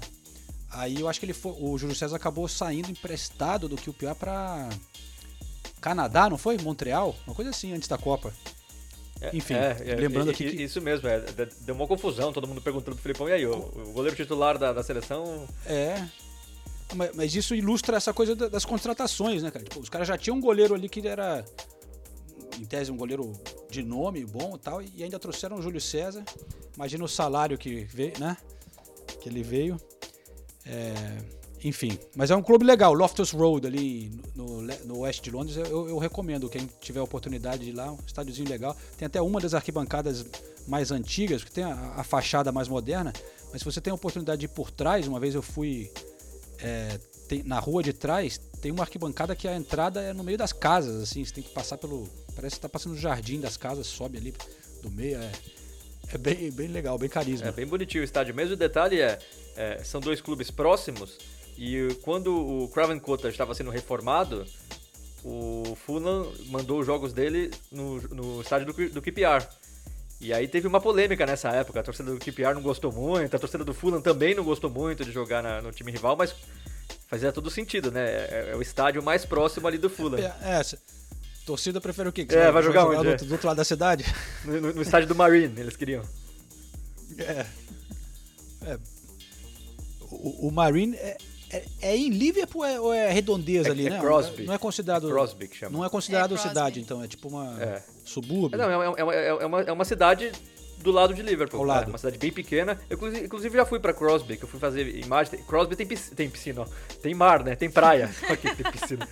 [0.69, 4.69] Aí eu acho que ele foi, o Júlio César acabou saindo emprestado do QPR pra
[5.81, 6.57] Canadá, não foi?
[6.57, 7.15] Montreal?
[7.27, 8.33] Uma coisa assim antes da Copa.
[9.33, 9.55] Enfim,
[9.97, 12.95] lembrando é, aqui i- que- Isso mesmo, é, de- deu uma confusão, todo mundo perguntando
[12.95, 16.05] pro Filipão, e aí, o, o goleiro titular da, da seleção É.
[16.93, 19.63] Mas, mas isso ilustra essa coisa da- das contratações, né, cara?
[19.65, 21.43] Tipo, os caras já tinham um goleiro ali que era,
[22.59, 23.31] em tese, um goleiro
[23.71, 26.23] de nome bom e tal, e ainda trouxeram o Júlio César.
[26.75, 28.37] Imagina o salário que veio, né?
[29.21, 29.79] Que ele veio.
[30.65, 30.93] É,
[31.65, 35.89] enfim, mas é um clube legal, Loftus Road ali no, no oeste de Londres, eu,
[35.89, 38.77] eu recomendo quem tiver a oportunidade de ir lá, um estádiozinho legal.
[38.95, 40.23] Tem até uma das arquibancadas
[40.67, 43.11] mais antigas, que tem a, a fachada mais moderna,
[43.51, 45.91] mas se você tem a oportunidade de ir por trás, uma vez eu fui
[46.59, 50.37] é, tem- na rua de trás, tem uma arquibancada que a entrada é no meio
[50.37, 52.07] das casas, assim, você tem que passar pelo.
[52.35, 54.35] Parece que tá passando no jardim das casas, sobe ali
[54.83, 55.31] do meio, é,
[56.13, 57.47] é bem, bem legal, bem carisma.
[57.47, 58.35] É bem bonitinho o estádio.
[58.35, 59.17] Mesmo detalhe é,
[59.55, 61.17] é, são dois clubes próximos
[61.57, 64.45] e quando o Craven Cottage estava sendo reformado,
[65.23, 69.45] o Fulham mandou os jogos dele no, no estádio do, do QPR.
[70.21, 71.79] E aí teve uma polêmica nessa época.
[71.79, 75.03] A torcida do QPR não gostou muito, a torcida do Fulham também não gostou muito
[75.03, 76.33] de jogar na- no time rival, mas
[77.07, 78.03] fazia todo sentido, né?
[78.05, 80.19] É, é o estádio mais próximo ali do Fulham.
[80.19, 80.61] É, é,
[81.45, 82.25] torcida prefere o quê?
[82.25, 84.05] Que É, vai jogar onde, do, outro- do outro lado da cidade?
[84.45, 86.03] No, no- no estádio do Marine, eles queriam.
[87.17, 87.45] É.
[88.67, 88.77] É.
[90.11, 91.17] O, o Marine é,
[91.57, 93.99] é, é em Liverpool ou é, ou é redondeza É- ali, é né?
[93.99, 94.43] Crosby.
[94.43, 95.07] Não é considerado.
[95.07, 95.77] É Crosby que chama.
[95.77, 96.49] Não é considerado É Crosby.
[96.49, 97.03] cidade, então.
[97.03, 97.81] É tipo uma É.
[98.03, 98.57] subúrbio.
[98.57, 100.31] Não, é, é uma- é uma, é uma cidade
[100.77, 101.59] do lado de Liverpool.
[101.61, 101.85] Ao lado.
[101.85, 102.79] É uma cidade bem pequena.
[102.89, 105.39] Eu, inclusive, já fui pra Crosby, que eu fui fazer imagem.
[105.47, 106.65] Crosby tem, pisc- tem piscina, ó.
[107.01, 107.55] Tem mar, né?
[107.55, 108.09] Tem praia.
[108.29, 109.07] Aqui tem piscina.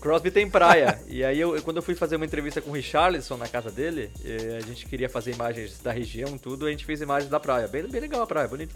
[0.00, 1.00] Crosby tem praia.
[1.08, 4.10] E aí, eu, quando eu fui fazer uma entrevista com o Richarlison na casa dele,
[4.22, 7.66] eh, a gente queria fazer imagens da região, tudo, a gente fez imagens da praia.
[7.66, 8.74] Bem, bem legal a praia, bonita.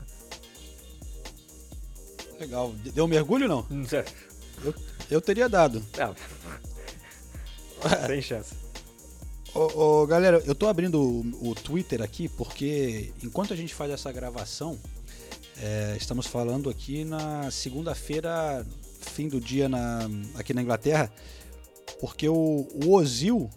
[2.39, 2.73] Legal.
[2.95, 3.67] Deu um mergulho não?
[3.71, 4.11] Hum, sério.
[4.65, 4.75] Eu,
[5.11, 5.83] eu teria dado.
[5.97, 6.15] Não.
[8.07, 8.55] Sem chance.
[9.55, 13.91] Ô, ô, galera, eu tô abrindo o, o Twitter aqui porque enquanto a gente faz
[13.91, 14.79] essa gravação,
[15.61, 18.65] é, estamos falando aqui na segunda-feira,
[19.01, 21.13] fim do dia na, aqui na Inglaterra,
[22.01, 23.51] porque o, o Ozil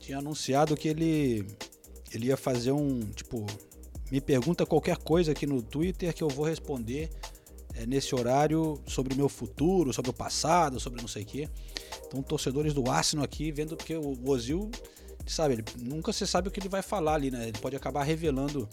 [0.00, 1.46] tinha anunciado que ele,
[2.12, 3.46] ele ia fazer um, tipo,
[4.10, 7.10] me pergunta qualquer coisa aqui no Twitter que eu vou responder
[7.76, 11.48] é, nesse horário sobre o meu futuro, sobre o passado, sobre não sei o quê.
[12.06, 14.70] Então, torcedores do Arsenal aqui vendo porque o Ozil,
[15.26, 17.48] sabe, ele, nunca você sabe o que ele vai falar ali, né?
[17.48, 18.68] Ele pode acabar revelando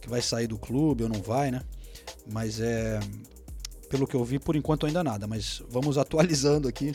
[0.00, 1.62] que vai sair do clube ou não vai, né?
[2.30, 3.00] Mas é.
[3.88, 6.94] Pelo que eu vi, por enquanto ainda nada, mas vamos atualizando aqui.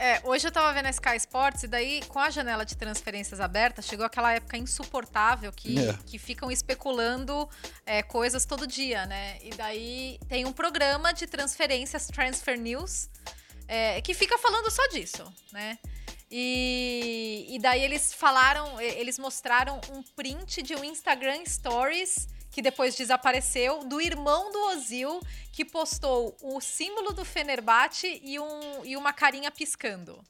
[0.00, 3.40] É, hoje eu tava vendo a Sky Sports e daí, com a janela de transferências
[3.40, 5.92] aberta, chegou aquela época insuportável que, É.
[6.06, 7.48] que ficam especulando
[7.84, 9.38] é, coisas todo dia, né?
[9.42, 13.10] E daí tem um programa de transferências, Transfer News,
[13.66, 15.76] é, que fica falando só disso, né?
[16.30, 22.96] E, e daí eles falaram, eles mostraram um print de um Instagram Stories que depois
[22.96, 25.20] desapareceu, do irmão do Ozil,
[25.52, 30.20] que postou o símbolo do Fenerbahçe e, um, e uma carinha piscando.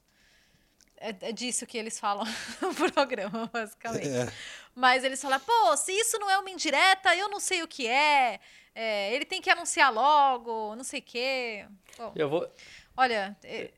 [0.95, 2.23] É, é disso que eles falam
[2.61, 4.07] no programa, basicamente.
[4.07, 4.31] É.
[4.75, 7.87] Mas eles falam, pô, se isso não é uma indireta, eu não sei o que
[7.87, 8.39] é.
[8.75, 11.65] É, ele tem que anunciar logo, não sei o quê.
[11.97, 12.47] Bom, Eu vou,
[12.95, 13.71] olha, é,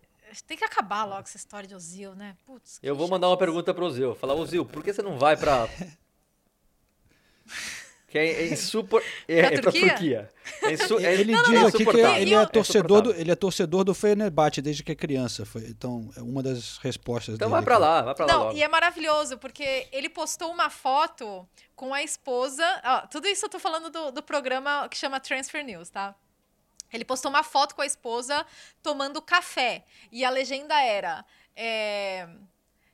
[0.46, 2.36] tem que acabar logo essa história de Ozil, né?
[2.46, 4.14] Putz, eu vou mandar uma pergunta pro Zil.
[4.14, 5.70] Falar, ô Zil, por que você não vai pra.
[8.12, 9.02] Que é, é insupor...
[9.28, 10.30] é, Pra é pra Turquia?
[10.64, 11.00] É insu...
[11.00, 12.22] é- Ele é diz aqui que insuportável.
[12.22, 15.46] ele é, É torcedor do, ele é torcedor do Fenerbahçe desde que é criança.
[15.46, 17.56] Foi, então, é uma das respostas Então dele.
[17.56, 18.58] vai pra lá, vai pra lá Não, logo.
[18.58, 22.64] e é maravilhoso, porque ele postou uma foto com a esposa.
[22.84, 26.14] ó, tudo isso eu tô falando do, do programa que chama Transfer News, tá?
[26.92, 28.46] Ele postou uma foto com a esposa
[28.84, 29.86] tomando café.
[30.12, 31.24] E a legenda era.
[31.56, 32.28] é,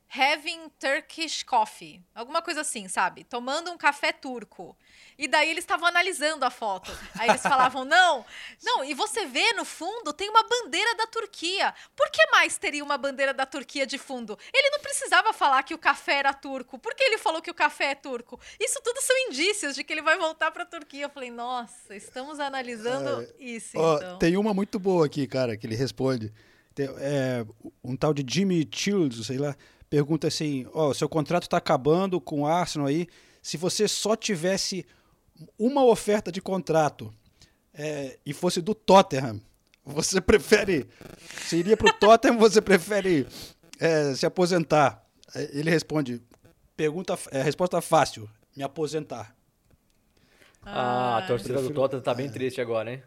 [0.10, 2.02] Having Turkish coffee.
[2.16, 3.24] Alguma coisa assim, sabe?
[3.26, 4.78] Tomando um café turco.
[5.18, 6.92] E daí eles estavam analisando a foto.
[7.16, 8.26] Aí eles falavam: não,
[8.64, 11.74] não, e você vê no fundo tem uma bandeira da Turquia.
[11.96, 14.38] Por que mais teria uma bandeira da Turquia de fundo?
[14.54, 16.80] Ele não precisava falar que o café era turco.
[16.80, 18.40] Por que ele falou que o café é turco?
[18.60, 21.06] Isso tudo são indícios de que ele vai voltar pra Turquia.
[21.06, 24.20] Eu falei: nossa, estamos analisando isso, Ó, então.
[24.20, 26.32] Tem uma muito boa aqui, cara, que ele responde.
[26.74, 27.46] Tem, é,
[27.84, 29.56] um tal de Jimmy Childs, sei lá,
[29.90, 33.08] pergunta assim: ó, seu contrato tá acabando com o Arsenal aí.
[33.42, 34.86] Se você só tivesse
[35.58, 37.14] uma oferta de contrato
[37.74, 39.40] é, e fosse do Tottenham,
[39.86, 40.88] você prefere.
[41.42, 43.26] Você iria pro Tottenham ou você prefere
[43.80, 45.04] é, se aposentar?
[45.34, 46.22] Aí Ele responde:
[46.76, 49.36] pergunta, é, resposta fácil: me aposentar.
[50.66, 53.04] Ah, a torcida do Prefiro- Tottenham tá bem triste agora, hein?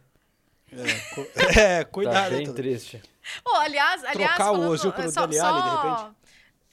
[0.72, 1.26] É, cu-
[1.58, 2.30] é, Tá cuidado.
[2.36, 3.02] bem triste.
[3.46, 6.16] Oh, aliás, aliás, Trocar o falando- Ozil pelo só- Dele Alli, de repente?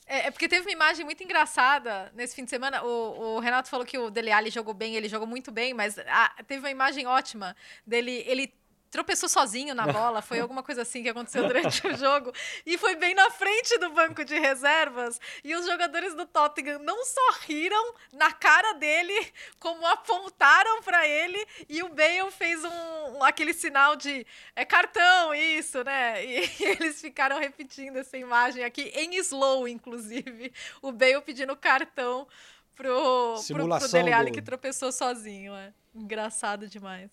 [0.08, 2.84] É, é porque teve uma imagem muito engraçada nesse fim de semana.
[2.84, 6.00] O, o Renato falou que o Dele Alli jogou bem, ele jogou muito bem, mas
[6.00, 8.24] ah, teve uma imagem ótima dele.
[8.26, 8.54] Ele
[8.90, 12.32] tropeçou sozinho na bola, foi alguma coisa assim que aconteceu durante o jogo,
[12.66, 17.06] e foi bem na frente do banco de reservas, e os jogadores do Tottenham não
[17.06, 23.54] só riram na cara dele, como apontaram para ele, e o Bale fez um, aquele
[23.54, 26.26] sinal de é cartão isso, né?
[26.26, 32.28] E, e eles ficaram repetindo essa imagem aqui em slow, inclusive, o Bale pedindo cartão
[32.76, 34.36] pro, pro, pro Dele Alli do...
[34.36, 35.74] que tropeçou sozinho, é.
[35.96, 37.10] Engraçado demais.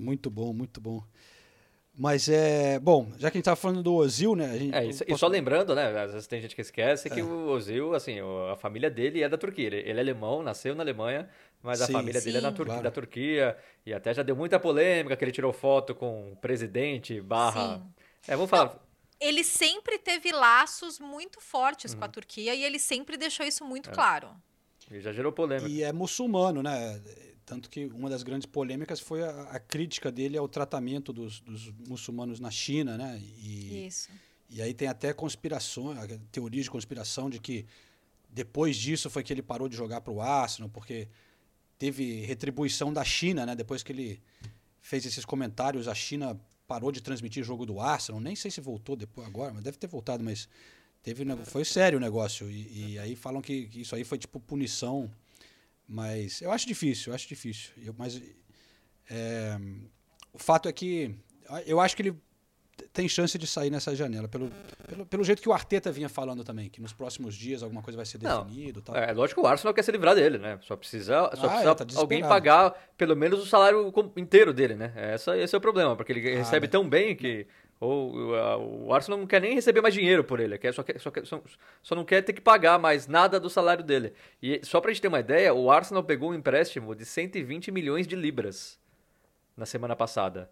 [0.00, 1.02] Muito bom, muito bom.
[1.94, 2.78] Mas é.
[2.78, 4.56] Bom, já que a gente tava falando do Ozil, né?
[4.56, 5.16] Gente, é, isso, posso...
[5.16, 5.88] e só lembrando, né?
[6.00, 7.10] Às vezes tem gente que esquece é.
[7.10, 8.18] que o Ozil, assim,
[8.50, 9.66] a família dele é da Turquia.
[9.66, 11.28] Ele, ele é alemão, nasceu na Alemanha,
[11.62, 12.82] mas sim, a família sim, dele é Tur claro.
[12.82, 13.56] da Turquia.
[13.84, 17.78] E até já deu muita polêmica que ele tirou foto com o presidente barra.
[17.78, 17.92] Sim.
[18.28, 18.66] É, vamos falar.
[18.66, 18.80] Não,
[19.20, 21.98] ele sempre teve laços muito fortes uhum.
[21.98, 22.12] com a uhum.
[22.12, 23.92] Turquia e ele sempre deixou isso muito é.
[23.92, 24.28] claro.
[24.90, 25.68] E já gerou polêmica.
[25.68, 27.00] E é muçulmano, né?
[27.50, 31.72] Tanto que uma das grandes polêmicas foi a, a crítica dele ao tratamento dos, dos,
[31.88, 33.20] muçulmanos na China, né?
[33.42, 34.08] E, Isso.
[34.48, 35.92] E aí tem até conspiração,
[36.30, 37.66] teorias de conspiração de que
[38.28, 41.08] depois disso foi que ele parou de jogar para o Arsenal, porque
[41.76, 43.56] teve retribuição da China, né?
[43.56, 44.22] Depois que ele
[44.80, 48.20] fez esses comentários, a China parou de transmitir jogo do Arsenal.
[48.20, 50.48] Nem sei se voltou depois agora, mas deve ter voltado, mas
[51.02, 52.48] teve foi sério o negócio.
[52.48, 55.10] E, e aí falam que, que isso aí foi tipo punição
[55.90, 57.72] mas eu acho difícil, eu acho difícil.
[57.84, 58.22] Eu, mas
[59.10, 59.58] é,
[60.32, 61.12] o fato é que
[61.66, 62.16] eu acho que ele
[62.92, 64.50] tem chance de sair nessa janela, pelo,
[64.88, 67.96] pelo, pelo, jeito que o Arteta vinha falando também, que nos próximos dias alguma coisa
[67.96, 68.80] vai ser definido.
[68.80, 68.94] Tal.
[68.94, 70.60] É lógico que o Arsenal quer se livrar dele, né?
[70.62, 74.76] Só precisa, só ah, precisa é, tá alguém pagar pelo menos o salário inteiro dele,
[74.76, 74.92] né?
[74.94, 76.70] Essa, esse é o problema, porque ele ah, recebe né?
[76.70, 77.48] tão bem que
[77.80, 78.14] ou
[78.84, 81.24] o Arsenal não quer nem receber mais dinheiro por ele, quer, só, quer, só, quer,
[81.24, 81.42] só,
[81.82, 84.12] só, não quer ter que pagar mais nada do salário dele.
[84.42, 88.06] E só pra gente ter uma ideia, o Arsenal pegou um empréstimo de 120 milhões
[88.06, 88.78] de libras
[89.56, 90.50] na semana passada.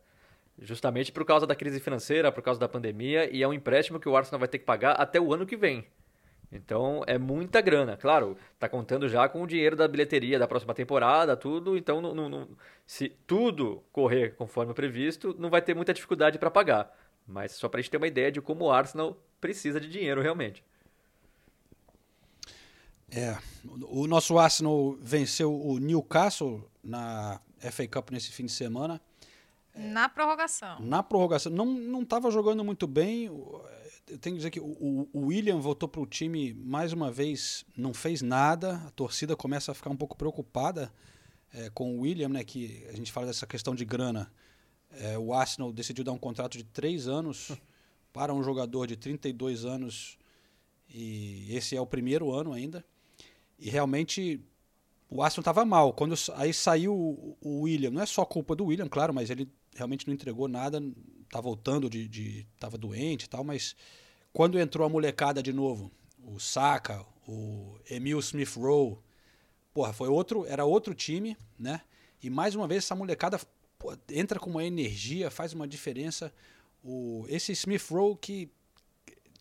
[0.58, 4.08] Justamente por causa da crise financeira, por causa da pandemia, e é um empréstimo que
[4.08, 5.86] o Arsenal vai ter que pagar até o ano que vem.
[6.50, 7.96] Então é muita grana.
[7.96, 11.76] Claro, tá contando já com o dinheiro da bilheteria da próxima temporada, tudo.
[11.76, 12.48] Então, não, não,
[12.86, 16.90] se tudo correr conforme previsto, não vai ter muita dificuldade para pagar.
[17.28, 20.22] Mas só para a gente ter uma ideia de como o Arsenal precisa de dinheiro
[20.22, 20.64] realmente.
[23.10, 23.38] É,
[23.82, 29.00] o nosso Arsenal venceu o Newcastle na FA Cup nesse fim de semana.
[29.74, 30.80] Na prorrogação.
[30.80, 31.52] Na prorrogação.
[31.52, 33.26] Não não estava jogando muito bem.
[33.26, 37.64] Eu tenho que dizer que o, o William voltou para o time mais uma vez,
[37.76, 38.82] não fez nada.
[38.86, 40.92] A torcida começa a ficar um pouco preocupada
[41.52, 42.42] é, com o William, né?
[42.42, 44.30] Que a gente fala dessa questão de grana.
[44.90, 47.52] É, o Arsenal decidiu dar um contrato de três anos
[48.12, 50.18] para um jogador de 32 anos
[50.88, 52.84] e esse é o primeiro ano ainda.
[53.58, 54.40] E realmente
[55.10, 55.92] o Arsenal estava mal.
[55.92, 56.94] Quando aí saiu
[57.40, 60.82] o William, não é só culpa do William, claro, mas ele realmente não entregou nada,
[61.30, 63.76] tá voltando de, de tava doente e tal, mas
[64.32, 65.90] quando entrou a molecada de novo,
[66.24, 68.98] o Saka, o Emil Smith Rowe,
[69.72, 71.80] porra, foi outro, era outro time, né?
[72.22, 73.38] E mais uma vez essa molecada
[74.10, 76.32] entra com uma energia, faz uma diferença.
[76.82, 78.50] O, esse Smith Rowe que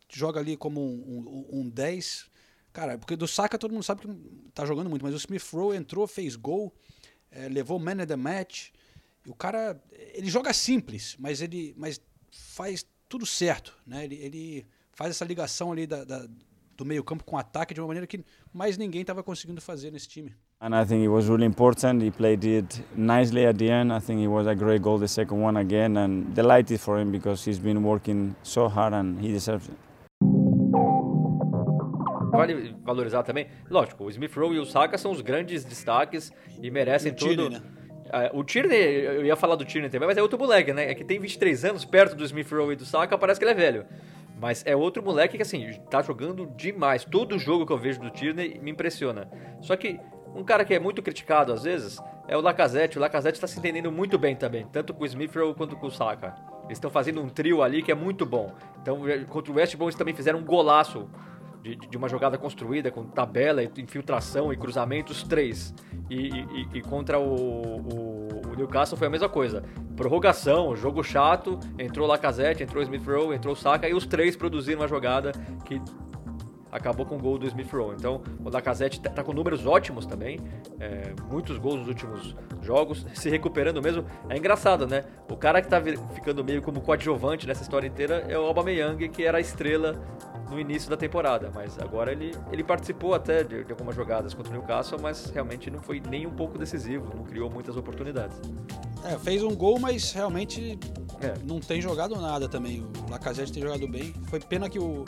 [0.10, 2.30] joga ali como um, um, um 10.
[2.72, 4.08] Cara, porque do Saka todo mundo sabe que
[4.54, 6.74] tá jogando muito, mas o Smith Rowe entrou, fez gol,
[7.32, 8.70] é, levou man of the match.
[9.26, 9.82] E o cara,
[10.14, 14.04] ele joga simples, mas ele mas faz tudo certo, né?
[14.06, 16.28] Ele, ele faz essa ligação ali da, da
[16.76, 18.24] do meio campo com ataque de uma maneira que
[18.54, 20.36] mais ninguém estava conseguindo fazer nesse time.
[20.60, 22.02] And I think it was really important.
[22.02, 23.94] He played it nicely at the end.
[23.94, 27.12] I think it was a great goal, the second one again, and delighted for him
[27.12, 29.78] because he's been working so hard and he deserves it.
[32.32, 36.72] Vale valorizar também, lógico, o Smith Rowe e o Saka são os grandes destaques e
[36.72, 37.52] merecem e tudo.
[37.52, 37.62] Né?
[38.12, 40.90] É, o Tierney, eu ia falar do Tierney também, mas é outro moleque, né?
[40.90, 43.52] É que tem 23 anos, perto do Smith Rowe e do Saka, parece que ele
[43.52, 43.86] é velho.
[44.40, 47.04] Mas é outro moleque que, assim, tá jogando demais.
[47.04, 49.28] Todo jogo que eu vejo do Tierney me impressiona.
[49.62, 50.00] Só que
[50.38, 52.98] um cara que é muito criticado às vezes é o Lacazette.
[52.98, 55.92] O Lacazette está se entendendo muito bem também, tanto com o Smith quanto com o
[55.92, 56.36] Saka.
[56.66, 58.54] Eles estão fazendo um trio ali que é muito bom.
[58.82, 61.10] Então, é, contra o West Brom, eles também fizeram um golaço
[61.64, 65.74] de, de, uma jogada construída com tabela, infiltração e cruzamentos, três.
[66.10, 69.64] E, e, e contra o, o, o, Newcastle foi a mesma coisa.
[69.96, 74.06] Prorrogação, jogo chato, entrou o Lacazette, entrou o Smith Rowe, entrou o Saka, e os
[74.06, 75.32] três produziram uma jogada
[75.66, 75.82] que
[76.72, 77.96] acabou com o gol do Smith Rowe.
[77.98, 80.40] Então, o Lacazette tá, tá com números ótimos também,
[80.80, 84.06] é, muitos gols nos últimos jogos, se recuperando mesmo.
[84.30, 85.06] É engraçado, né?
[85.32, 85.82] O cara que tá
[86.14, 89.96] ficando meio como coadjuvante nessa história inteira é o Aubameyang, que era a estrela
[90.50, 94.50] no início da temporada, mas agora ele, ele participou até de, de algumas jogadas contra
[94.52, 98.40] o Newcastle, mas realmente não foi nem um pouco decisivo, não criou muitas oportunidades.
[99.04, 100.80] É, fez um gol, mas realmente
[101.22, 101.34] É.
[101.46, 102.82] não tem jogado nada também.
[102.82, 104.14] O Lacazette tem jogado bem.
[104.30, 105.04] Foi pena que o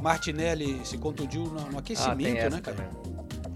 [0.00, 2.76] Martinelli se contundiu no, no Ah, aquecimento, essa né, cara?
[2.76, 2.92] também.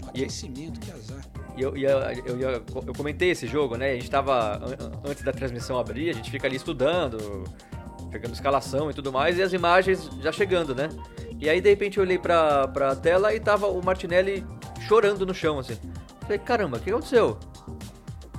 [0.01, 1.21] No aquecimento, que azar.
[1.57, 3.91] E eu, eu, ia- eu comentei esse jogo, né?
[3.91, 7.43] A gente tava, an- antes da transmissão abrir, a gente fica ali estudando,
[8.09, 10.89] pegando escalação e tudo mais, e as imagens já chegando, né?
[11.39, 14.45] E aí, de repente, eu olhei pra, pra tela e tava o Martinelli
[14.87, 15.77] chorando no chão, assim.
[16.21, 17.37] Falei, caramba, o que aconteceu?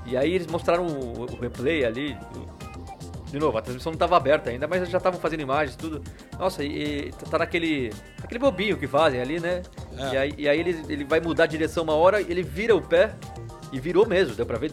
[0.07, 2.17] E aí eles mostraram o, o replay ali.
[3.33, 6.03] De novo, a transmissão não estava aberta ainda, mas já estavam fazendo imagens, tudo.
[6.39, 7.91] Nossa, e, e tá naquele.
[8.23, 9.63] aquele bobinho que fazem ali, né?
[9.97, 10.13] É.
[10.13, 12.83] E aí, e aí ele, ele vai mudar a direção uma hora, ele vira o
[12.83, 13.15] pé
[13.73, 14.71] e virou mesmo, deu pra ver,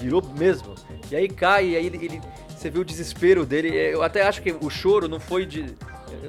[0.00, 0.74] virou mesmo.
[1.08, 3.68] E aí cai, e aí ele, ele- você vê o desespero dele.
[3.68, 5.66] Eu até acho que o choro não foi de.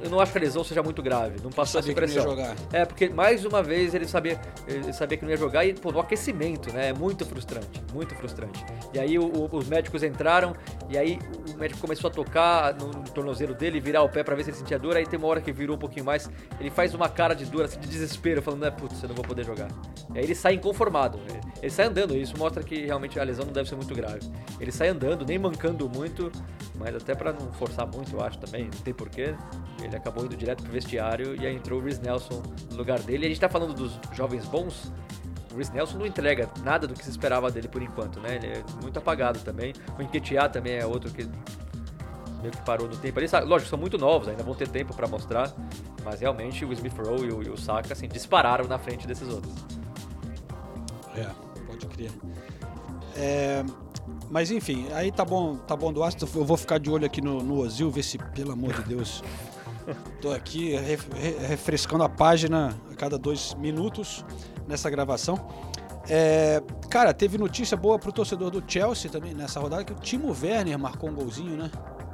[0.03, 2.07] Eu não acho que a lesão seja muito grave, não passou essa Sabia que não
[2.07, 2.55] ia impressão.
[2.55, 2.55] jogar.
[2.79, 5.91] É, porque mais uma vez ele sabia, ele sabia que não ia jogar e, pô,
[5.91, 6.89] no aquecimento, né?
[6.89, 8.63] É muito frustrante, muito frustrante.
[8.93, 10.55] E aí o- o- os médicos entraram
[10.89, 11.19] e aí
[11.53, 14.49] o médico começou a tocar no, no tornozelo dele, virar o pé pra ver se
[14.51, 14.95] ele sentia dor.
[14.97, 16.29] Aí tem uma hora que virou um pouquinho mais,
[16.59, 19.25] ele faz uma cara de dor, assim, de desespero, falando, né, putz, eu não vou
[19.25, 19.67] poder jogar.
[20.13, 21.39] E aí ele sai inconformado, né?
[21.61, 24.19] ele sai andando, e isso mostra que realmente a lesão não deve ser muito grave.
[24.59, 26.31] Ele sai andando, nem mancando muito,
[26.77, 29.33] mas até pra não forçar muito, eu acho também, não tem porquê.
[29.81, 33.23] Ele acabou indo direto pro vestiário e aí entrou o Rhys Nelson no lugar dele.
[33.23, 34.91] E a gente tá falando dos jovens bons.
[35.53, 38.35] O Rhys Nelson não entrega nada do que se esperava dele por enquanto, né?
[38.35, 39.73] Ele é muito apagado também.
[39.97, 41.27] O Enquetear também é outro que
[42.41, 43.27] meio que parou no tempo.
[43.27, 45.53] Sabe, Lógico, são muito novos, ainda vão ter tempo pra mostrar.
[46.03, 49.27] Mas realmente o Smith Rowe e o, e o Saka assim, dispararam na frente desses
[49.27, 49.53] outros.
[51.15, 51.27] É,
[51.65, 52.11] pode crer.
[53.17, 53.63] É,
[54.29, 56.27] mas enfim, aí tá bom, tá bom do Aston.
[56.35, 59.23] Eu vou ficar de olho aqui no, no Ozil, ver se, pelo amor de Deus.
[60.21, 64.25] Tô aqui re- re- refrescando a página a cada dois minutos
[64.67, 65.47] nessa gravação.
[66.09, 70.35] É, cara, teve notícia boa pro torcedor do Chelsea também nessa rodada que o Timo
[70.39, 71.69] Werner marcou um golzinho, né?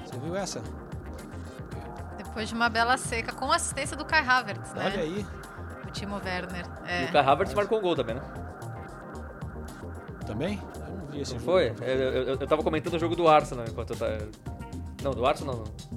[0.06, 0.62] Você viu essa?
[2.18, 4.86] Depois de uma bela seca, com assistência do Kai Havertz, né?
[4.86, 5.26] Olha aí,
[5.88, 6.66] O Timo Werner.
[6.86, 7.06] E É.
[7.10, 8.22] o Kai Havertz marcou um gol também, né?
[10.26, 10.62] também?
[10.88, 11.52] Eu não vi esse Não jogo.
[11.52, 11.74] foi?
[11.82, 14.18] Eu, eu, eu tava comentando o jogo do Arsenal enquanto eu tava...
[15.04, 15.91] Não, do Arsenal não.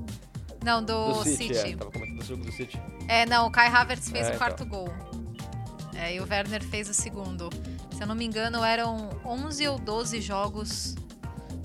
[0.65, 1.73] Não, do, Do City, City.
[1.75, 1.77] é.
[1.77, 2.81] Tava comentando o jogo do City.
[3.07, 4.39] É, não, o Kai Havertz fez É, o então.
[4.39, 4.89] quarto gol.
[5.95, 7.49] É, e o Werner fez o segundo.
[7.95, 10.97] Se eu não me engano, eram 11 ou 12 jogos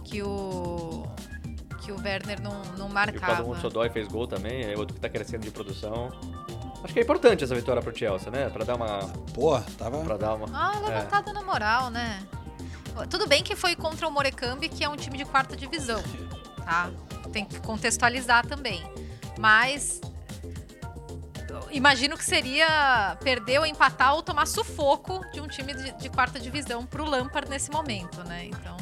[0.04, 1.08] que o
[1.82, 3.60] que o Werner não, não E o marcava.
[3.62, 6.12] Sodói fez gol também, é outro que tá crescendo de produção.
[6.84, 8.50] Acho que é importante essa vitória pro Chelsea, né?
[8.50, 9.00] Pra dar uma...
[9.34, 9.98] Pô, tava.
[10.04, 10.46] Pra dar uma...
[10.54, 10.80] Ah, É.
[10.88, 12.22] levantada na moral, né?
[13.10, 16.02] Tudo bem que foi contra o Morecambe, que é um time de quarta divisão,
[16.64, 16.90] tá?
[17.32, 18.84] Tem que contextualizar também.
[19.38, 20.02] Mas
[21.72, 26.40] imagino que seria perder ou empatar ou tomar sufoco de um time de, de quarta
[26.40, 28.46] divisão pro Lampard nesse momento, né?
[28.46, 28.78] Então,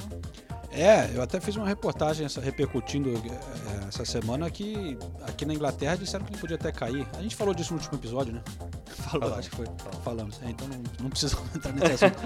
[0.71, 5.95] É, eu até fiz uma reportagem essa, repercutindo é, essa semana que aqui na Inglaterra
[5.95, 7.07] disseram que ele podia até cair.
[7.17, 8.43] A gente falou disso no último episódio, né?
[8.85, 9.65] Falou, acho que foi.
[10.03, 10.39] Falamos.
[10.43, 12.21] É, então não, não precisa entrar nesse assunto.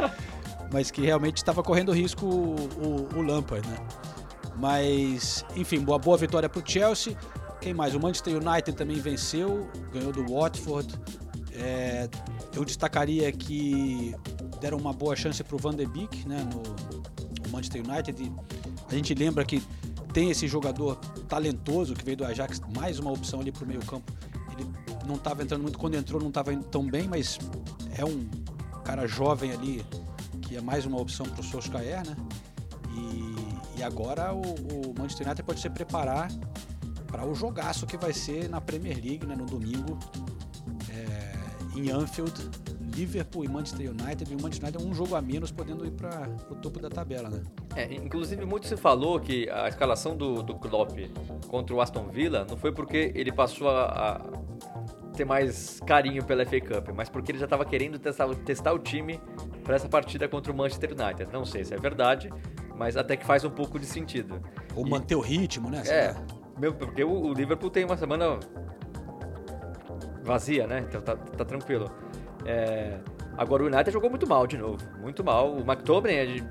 [0.72, 2.56] Mas que realmente estava correndo risco o,
[3.16, 3.78] o, o Lampard, né?
[4.62, 7.18] Mas, enfim, boa, boa vitória para o Chelsea.
[7.60, 7.96] Quem mais?
[7.96, 10.94] O Manchester United também venceu, ganhou do Watford.
[11.54, 12.08] É,
[12.56, 14.14] eu destacaria que
[14.60, 16.62] deram uma boa chance para o Van de Beek, né, no,
[17.44, 18.22] no Manchester United.
[18.22, 18.32] E
[18.88, 19.64] a gente lembra que
[20.14, 20.96] tem esse jogador
[21.28, 24.12] talentoso que veio do Ajax, mais uma opção ali para o meio campo.
[24.56, 24.70] Ele
[25.08, 27.40] não estava entrando muito, quando entrou não estava indo tão bem, mas
[27.98, 28.30] é um
[28.84, 29.84] cara jovem ali
[30.44, 32.16] que é mais uma opção para o Solskjaer, né?
[32.94, 33.31] E,
[33.82, 36.30] e agora o, o Manchester United pode se preparar
[37.08, 39.98] para o jogaço que vai ser na Premier League, né, no domingo,
[40.90, 42.34] é, em Anfield,
[42.96, 44.32] Liverpool e Manchester United.
[44.32, 46.90] E o Manchester United é um jogo a menos, podendo ir para o topo da
[46.90, 47.42] tabela, né?
[47.76, 50.98] É, inclusive, muito se falou que a escalação do, do Klopp
[51.48, 54.22] contra o Aston Villa não foi porque ele passou a, a
[55.16, 58.80] ter mais carinho pela FA Cup, mas porque ele já estava querendo testar, testar o
[58.80, 59.20] time
[59.64, 61.32] para essa partida contra o Manchester United.
[61.34, 62.32] Não sei se é verdade,
[62.76, 64.42] mas até que faz um pouco de sentido.
[64.76, 65.84] Ou E- manter o ritmo, né?
[65.88, 66.16] É,
[66.60, 68.40] meu, porque o, o Liverpool tem uma semana
[70.24, 70.86] vazia, né?
[70.88, 71.92] Então tá, tá tranquilo.
[72.46, 73.00] É,
[73.38, 75.52] agora o United jogou muito mal de novo, muito mal.
[75.54, 76.44] O McTominay é de-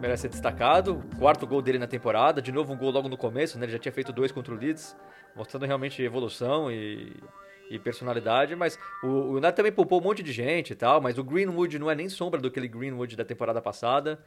[0.00, 3.58] merece ser destacado, quarto gol dele na temporada, de novo um gol logo no começo,
[3.58, 3.64] né?
[3.64, 4.94] Ele já tinha feito dois contra o Leeds,
[5.34, 7.16] mostrando realmente evolução e,
[7.70, 11.16] e personalidade, mas o, o United também poupou um monte de gente e tal, mas
[11.16, 14.18] o Greenwood não é nem sombra do aquele Greenwood da temporada passada.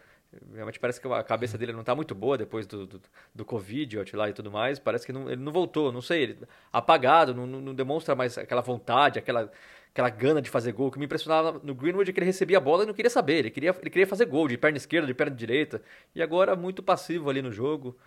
[0.54, 3.02] Realmente parece que a cabeça dele não tá muito boa depois do, do,
[3.34, 4.78] do Covid lá e tudo mais.
[4.78, 6.38] Parece que não- ele não voltou, não sei, ele
[6.72, 9.52] apagado, não, não- demonstra mais aquela vontade, aquela,
[9.92, 10.88] aquela gana de fazer gol.
[10.88, 13.10] O que me impressionava no Greenwood é que ele recebia a bola e não queria
[13.10, 13.40] saber.
[13.40, 15.82] Ele queria, ele queria fazer gol de perna esquerda, de perna direita.
[16.14, 17.98] E agora muito passivo ali no jogo.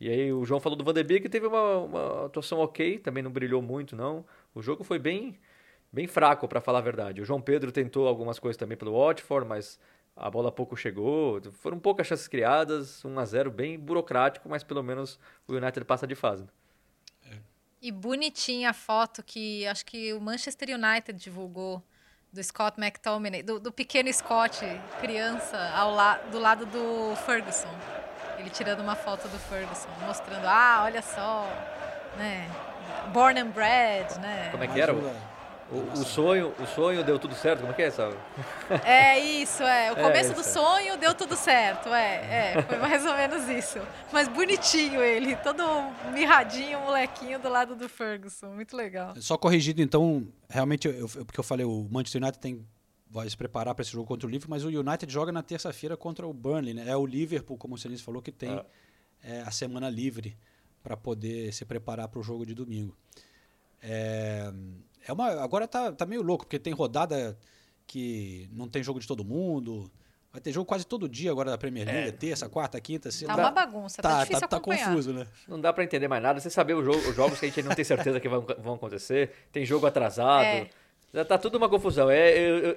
[0.00, 2.98] E aí o João falou do Van de Beek, que teve uma, uma atuação ok,
[2.98, 4.24] também não brilhou muito, não.
[4.54, 5.38] O jogo foi bem,
[5.92, 7.20] bem fraco, para falar a verdade.
[7.20, 9.78] O João Pedro tentou algumas coisas também pelo Watford, mas
[10.20, 11.40] a bola pouco chegou.
[11.52, 15.18] Foram poucas chances criadas, 1 a 0 bem burocrático, mas pelo menos
[15.48, 16.46] o United passa de fase.
[17.80, 21.82] E bonitinha a foto que acho que o Manchester United divulgou
[22.30, 24.60] do Scott McTominay, do, do pequeno Scott,
[25.00, 27.74] criança, ao la, do lado do Ferguson.
[28.38, 31.46] Ele tirando uma foto do Ferguson, mostrando, ah, olha só,
[32.16, 32.48] né?
[33.12, 34.50] Born and bred, né?
[34.50, 34.92] Como é que era?
[35.72, 38.10] O, o, sonho, o sonho deu tudo certo, como é que é essa?
[38.84, 39.92] É isso, é.
[39.92, 40.52] O É, começo do isso.
[40.52, 42.62] sonho deu tudo certo, é, é.
[42.62, 43.78] Foi mais ou menos isso.
[44.12, 45.62] Mas bonitinho ele, todo
[46.12, 48.48] mirradinho, molequinho do lado do Ferguson.
[48.48, 49.14] Muito legal.
[49.20, 52.66] Só corrigido, então, realmente, eu, eu- porque eu falei, o Manchester United tem,
[53.08, 55.96] vai se preparar para esse jogo contra o Liverpool, mas o United joga na terça-feira
[55.96, 56.84] contra o Burnley, né?
[56.88, 58.60] É o Liverpool, como o Celis falou, que tem
[59.22, 60.36] é, a semana livre
[60.82, 62.96] para poder se preparar para o jogo de domingo.
[63.82, 64.52] É,
[65.06, 67.36] é uma, agora tá, tá meio louco, porque tem rodada
[67.86, 69.90] que não tem jogo de todo mundo.
[70.32, 73.34] Vai ter jogo quase todo dia agora da Premier League, terça, quarta, quinta, sexta.
[73.34, 74.86] Tá uma bagunça, tá difícil tá, acompanhar.
[74.88, 75.26] confuso, né?
[75.48, 76.38] Não dá pra entender mais nada.
[76.38, 78.74] Você saber o jogo- os jogos que a gente não tem certeza que vão, vão
[78.74, 79.32] acontecer.
[79.50, 80.44] Tem jogo atrasado.
[80.44, 80.70] É.
[81.12, 82.08] Já tá tudo uma confusão.
[82.08, 82.76] É, eu- eu-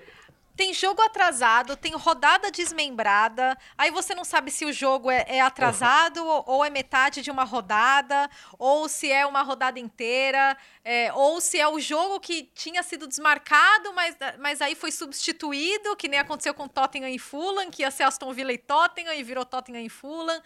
[0.55, 5.41] Tem jogo atrasado, tem rodada desmembrada, aí você não sabe se o jogo é, é
[5.41, 8.29] atrasado ou, ou é metade de uma rodada,
[8.59, 13.07] ou se é uma rodada inteira, é, ou se é o jogo que tinha sido
[13.07, 17.89] desmarcado, mas, mas aí foi substituído, que nem aconteceu com Tottenham e Fulham, que ia
[17.89, 20.41] ser Aston Villa e Tottenham, e virou Tottenham e Fulham.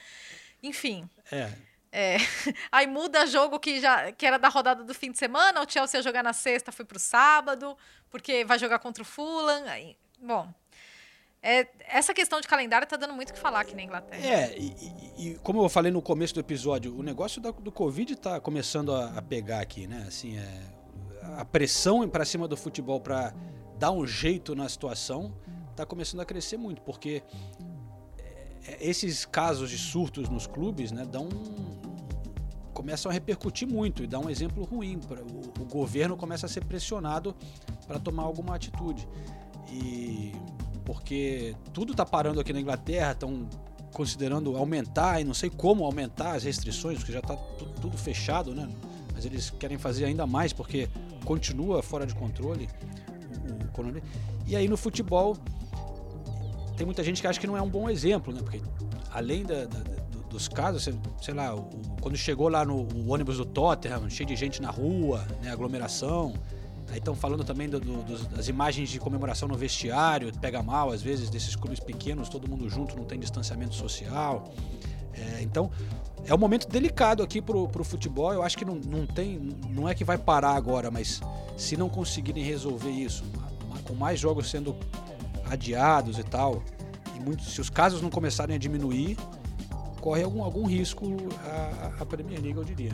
[0.63, 1.51] Enfim, É,
[1.91, 2.17] é,
[2.71, 5.99] aí muda jogo que já que era da rodada do fim de semana, o Chelsea
[5.99, 7.77] ia jogar na sexta, foi pro sábado,
[8.09, 9.63] porque vai jogar contra o Fulham.
[9.67, 10.47] Aí, bom,
[11.41, 14.25] é, essa questão de calendário tá dando muito o que falar aqui na Inglaterra.
[14.25, 14.75] É, e,
[15.17, 18.93] e- como eu falei no começo do episódio, o negócio da- do Covid tá começando
[18.93, 20.05] a, a pegar aqui, né?
[20.07, 20.61] Assim, é,
[21.37, 23.33] a pressão para cima do futebol para
[23.77, 25.33] dar um jeito na situação
[25.75, 27.21] tá começando a crescer muito, porque
[28.79, 31.29] esses casos de surtos nos clubes, né, dão
[32.73, 34.99] começam a repercutir muito e dá um exemplo ruim.
[34.99, 37.35] Pra, o, o governo começa a ser pressionado
[37.87, 39.07] para tomar alguma atitude.
[39.71, 40.31] E
[40.85, 43.49] porque tudo está parando aqui na Inglaterra, estão
[43.91, 47.35] considerando aumentar e não sei como aumentar as restrições, porque já está
[47.81, 48.69] tudo fechado, né?
[49.11, 50.87] Mas eles querem fazer ainda mais porque
[51.25, 52.69] continua fora de controle
[53.49, 54.01] o, o.
[54.45, 55.35] E aí no futebol
[56.77, 58.39] tem muita gente que acha que não é um bom exemplo, né?
[58.41, 58.61] Porque
[59.11, 60.87] além da- da- do- dos casos,
[61.21, 61.67] sei, lá, o-
[62.01, 65.49] quando chegou lá no o ônibus do Tottenham, cheio de gente na rua, né?
[65.51, 66.33] Aglomeração.
[66.89, 71.01] Aí estão falando também do- do- das imagens de comemoração no vestiário, pega mal às
[71.01, 74.49] vezes desses clubes pequenos, todo mundo junto, não tem distanciamento social.
[75.13, 75.69] É, então
[76.25, 78.31] é um momento delicado aqui pro, pro futebol.
[78.31, 81.19] Eu acho que não, não tem, não é que vai parar agora, mas
[81.57, 83.23] se não conseguirem resolver isso,
[83.83, 84.75] com mais jogos sendo
[85.49, 86.63] adiados e tal,
[87.15, 89.17] e muitos, se os casos não começarem a diminuir,
[90.01, 91.05] corre algum, algum risco
[91.45, 92.91] a, a Premier League, eu diria.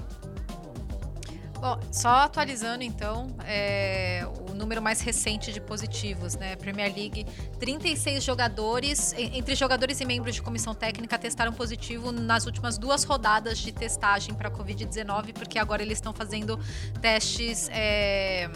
[1.59, 6.57] Bom, só atualizando então, é, o número mais recente de positivos, né?
[6.57, 7.25] Premier League,
[7.57, 13.05] 36 jogadores, en- entre jogadores e membros de comissão técnica, testaram positivo nas últimas duas
[13.05, 16.59] rodadas de testagem para Covid-19, porque agora eles estão fazendo
[17.01, 18.49] testes é,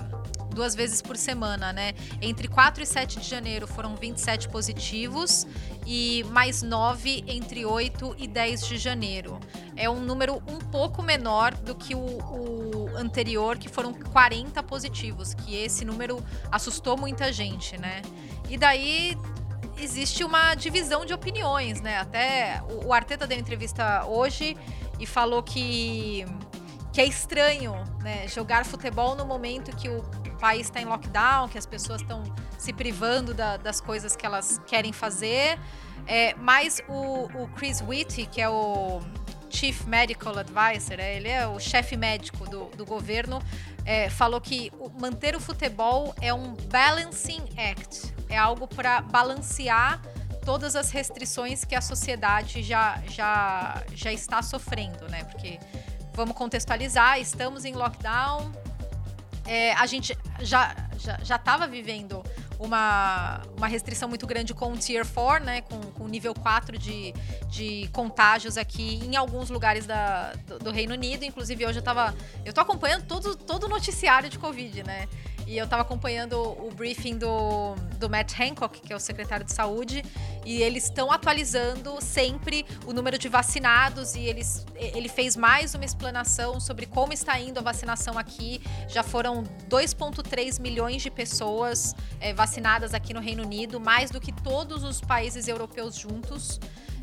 [0.58, 1.94] duas vezes por semana, né?
[2.20, 5.46] Entre 4 e 7 de janeiro foram 27 positivos
[5.86, 9.40] e mais 9 entre 8 e 10 de janeiro.
[9.76, 15.36] É um número um pouco menor do que o, o anterior, que foram 40 positivos,
[15.36, 18.02] que esse número assustou muita gente, né?
[18.50, 19.16] E daí
[19.78, 22.00] existe uma divisão de opiniões, né?
[22.00, 24.58] Até o, o Arteta deu entrevista hoje
[25.00, 26.26] e falou que
[26.98, 30.02] que é estranho, né, jogar futebol no momento que o
[30.40, 32.24] país está em lockdown, que as pessoas estão
[32.58, 35.60] se privando da- das coisas que elas querem fazer.
[36.08, 39.00] É, mas o, o Chris Whitty, que é o
[39.48, 43.44] Chief Medical Advisor, é, ele é o chefe médico do, do governo,
[43.86, 50.02] é, falou que manter o futebol é um balancing act, é algo para balancear
[50.44, 55.26] todas as restrições que a sociedade já, já, já está sofrendo, né?
[55.26, 55.60] Porque
[56.18, 58.52] vamos contextualizar, estamos em lockdown,
[59.46, 60.76] é, a gente já
[61.24, 62.24] já estava vivendo
[62.60, 67.14] uma, uma restrição muito grande com o Tier 4, né, com, com nível 4 de,
[67.50, 71.24] de contágios aqui em alguns lugares da, do, do Reino Unido.
[71.24, 72.16] Inclusive, hoje eu tava.
[72.44, 75.08] Eu tô acompanhando todo, todo o noticiário de Covid, né?
[75.48, 79.54] E eu estava acompanhando o briefing do, do Matt Hancock, que é o secretário de
[79.54, 80.04] saúde,
[80.46, 85.86] e eles estão atualizando sempre o número de vacinados e eles, ele fez mais uma
[85.86, 88.62] explanação sobre como está indo a vacinação aqui.
[88.90, 94.34] Já foram 2,3 milhões de pessoas é, vacinadas aqui no Reino Unido, mais do que
[94.34, 96.60] todos os países europeus juntos.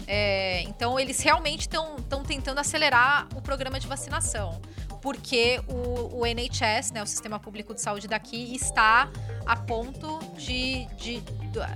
[0.07, 4.61] É, então, eles realmente estão tentando acelerar o programa de vacinação,
[5.05, 9.11] porque o, o, NHS, né, o Sistema Público de Saúde daqui, está
[9.45, 11.23] a ponto de, de,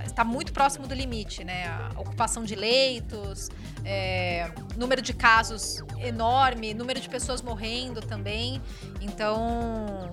[0.03, 1.67] está muito próximo do limite, né?
[1.67, 3.51] A ocupação de leitos,
[3.85, 8.59] é, número de casos enorme, número de pessoas morrendo também.
[8.99, 10.09] Então,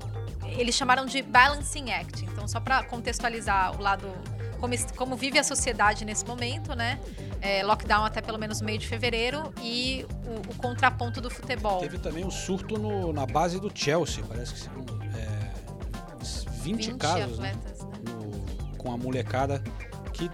[0.58, 2.22] eles chamaram de Balancing Act.
[2.22, 4.12] Então, só para contextualizar o lado
[4.56, 6.98] como, como vive a sociedade nesse momento, né?
[7.40, 11.80] É, lockdown até pelo menos meio de fevereiro e o, o contraponto do futebol.
[11.80, 14.72] Teve também um surto no, na base do Chelsea, parece que são
[15.14, 15.46] é,
[16.62, 17.50] 20, 20 casos né?
[17.50, 17.92] atletas, né?
[18.10, 19.62] No, com a molecada
[20.12, 20.30] que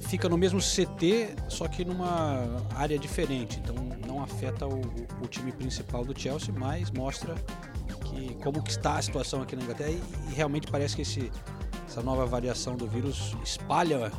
[0.00, 3.60] fica no mesmo CT, só que numa área diferente.
[3.62, 3.74] Então
[4.06, 4.80] não afeta o,
[5.22, 7.34] o time principal do Chelsea, mas mostra
[8.04, 11.30] que como que está a situação aqui na Inglaterra e, e realmente parece que esse
[11.96, 14.12] essa nova variação do vírus espalha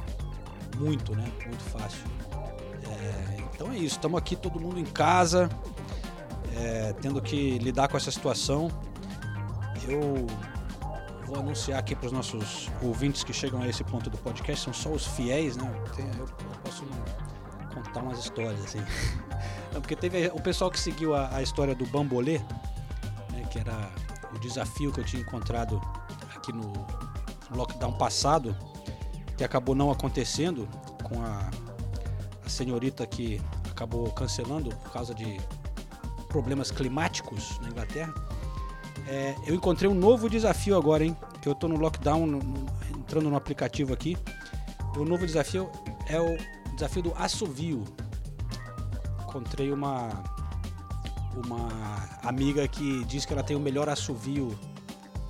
[0.78, 1.32] muito, né?
[1.46, 2.04] Muito fácil.
[2.90, 5.48] É, então é isso, estamos aqui todo mundo em casa,
[6.56, 8.72] é, tendo que lidar com essa situação.
[9.88, 10.26] Eu
[11.28, 14.74] vou anunciar aqui para os nossos ouvintes que chegam a esse ponto do podcast, são
[14.74, 15.72] só os fiéis, né?
[16.18, 16.26] Eu,
[16.64, 16.84] posso
[17.76, 18.80] contar umas histórias assim.
[19.72, 22.40] Não, porque teve o pessoal que seguiu a, a história do bambolê,
[23.32, 23.92] né, que era
[24.34, 25.80] o desafio que eu tinha encontrado
[26.36, 26.74] aqui no,
[27.56, 28.56] lockdown passado,
[29.38, 30.68] que acabou não acontecendo
[31.04, 31.50] com a,
[32.46, 35.40] a senhorita que acabou cancelando por causa de
[36.28, 38.14] problemas climáticos na Inglaterra.
[39.08, 41.16] É, eu encontrei um novo desafio agora, hein?
[41.42, 42.66] Que eu estou no lockdown, no, no,
[42.98, 44.18] entrando no aplicativo aqui.
[44.98, 45.70] O novo desafio
[46.08, 46.38] é o
[46.74, 47.84] desafio do assovio.
[49.22, 50.10] Encontrei uma
[51.46, 51.70] uma
[52.24, 54.58] amiga que diz que ela tem o melhor assovio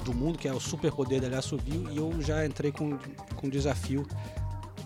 [0.08, 2.98] do mundo, que é o superpoder da assovio, e eu já entrei com,
[3.36, 4.06] com desafio.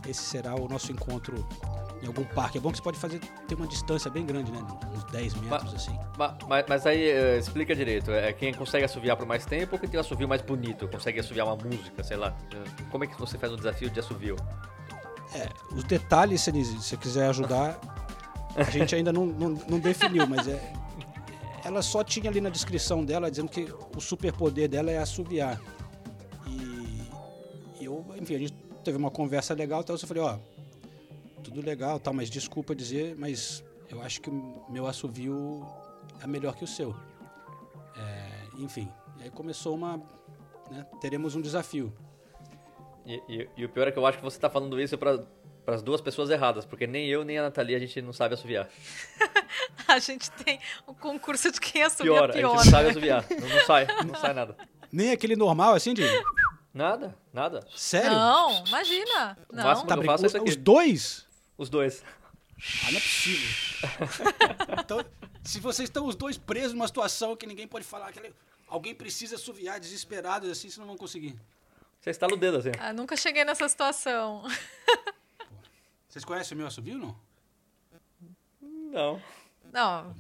[0.08, 1.48] Esse será o nosso encontro
[2.02, 2.58] em algum parque.
[2.58, 4.60] É bom que você pode fazer ter uma distância bem grande, né?
[4.96, 6.00] Uns 10 metros, mas, assim.
[6.18, 8.12] Mas, mas aí, uh, explica direito.
[8.12, 10.88] É quem consegue assoviar por mais tempo ou quem tem um assovio mais bonito?
[10.88, 12.36] Consegue assoviar uma música, sei lá.
[12.90, 14.36] Como é que você faz um desafio de assovio?
[15.36, 17.80] É, os detalhes, se você quiser ajudar,
[18.56, 20.74] a gente ainda não, não, não definiu, mas é,
[21.64, 25.62] ela só tinha ali na descrição dela dizendo que o superpoder dela é assoviar.
[26.48, 28.54] E, e eu, enfim, a gente
[28.84, 30.38] teve uma conversa legal, então eu falei, ó,
[31.44, 35.66] tudo legal, tal, mas desculpa dizer, mas eu acho que o meu assovio
[36.22, 36.96] é melhor que o seu.
[37.96, 38.88] É, enfim,
[39.20, 39.98] aí começou uma,
[40.70, 41.94] né, teremos um desafio.
[43.06, 45.24] E, e, e, o pior é que eu acho que você está falando isso para
[45.68, 48.70] as duas pessoas erradas, porque nem eu nem a Nathalie a gente não sabe assoviar.
[49.88, 52.32] a gente tem um concurso de quem assovia pior.
[52.32, 52.54] pior.
[52.54, 54.56] A gente não sabe assoviar, não, não sai, não sai nada.
[54.92, 56.04] Nem aquele normal assim de...
[56.74, 57.68] Nada, nada.
[57.76, 58.12] Sério?
[58.12, 59.38] Não, imagina.
[59.52, 59.64] Não.
[59.64, 60.50] O máximo tá, que eu faço é isso aqui.
[60.50, 61.28] Os dois?
[61.58, 62.04] Os dois.
[62.86, 63.50] Ah, não é possível.
[64.80, 65.06] então,
[65.44, 68.34] se vocês estão os dois presos numa situação que ninguém pode falar, que
[68.68, 71.36] alguém precisa assoviar desesperados assim, vocês não vão conseguir.
[72.00, 72.72] Você estala o dedo assim.
[72.80, 74.44] Ah, nunca cheguei nessa situação.
[76.12, 77.18] Vocês conhecem o meu assovio, não?
[78.62, 79.22] Não.
[79.72, 80.16] Não.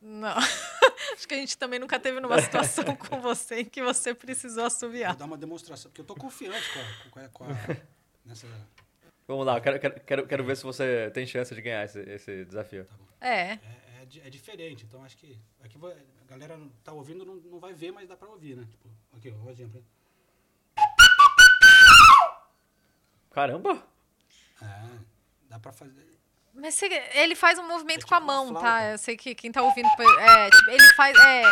[0.00, 0.34] Não.
[1.12, 4.64] Acho que a gente também nunca teve numa situação com você em que você precisou
[4.64, 5.10] assoviar.
[5.10, 7.48] Vou dar uma demonstração, porque eu tô confiante com a, com a, com a
[8.24, 8.46] nessa...
[9.28, 12.86] Vamos lá, quero, quero, quero ver se você tem chance de ganhar esse, esse desafio.
[13.20, 13.52] Tá é.
[13.52, 13.60] é.
[14.24, 15.36] É, diferente, então acho que.
[15.64, 18.64] Aqui a galera tá ouvindo, não, não vai ver, mas dá pra ouvir, né?
[18.70, 19.84] Tipo, aqui, ó, um exemplo.
[23.32, 23.84] Caramba!
[24.62, 25.15] É,
[25.48, 26.16] dá pra fazer.
[26.54, 26.80] Mas
[27.14, 28.92] ele faz um movimento é tipo com a mão, tá?
[28.92, 29.86] Eu sei que quem tá ouvindo.
[29.86, 31.16] É, tipo, ele faz.
[31.18, 31.42] É.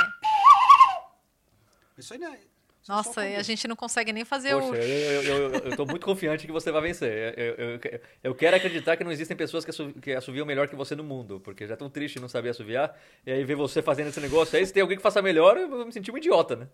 [1.99, 2.39] Isso aí não é.
[2.87, 4.75] Nossa, a gente não consegue nem fazer Poxa, o.
[4.75, 7.35] Eu, eu, eu, eu tô muito confiante que você vai vencer.
[7.37, 7.81] Eu, eu,
[8.23, 11.03] eu, quero acreditar que não existem pessoas que, assoviam, que assoviam melhor que você no
[11.03, 12.95] mundo, porque já é tão triste não saber assoviar.
[13.27, 15.69] E aí ver você fazendo esse negócio aí, se tem alguém que faça melhor, eu
[15.69, 16.69] vou me sentir um idiota, né?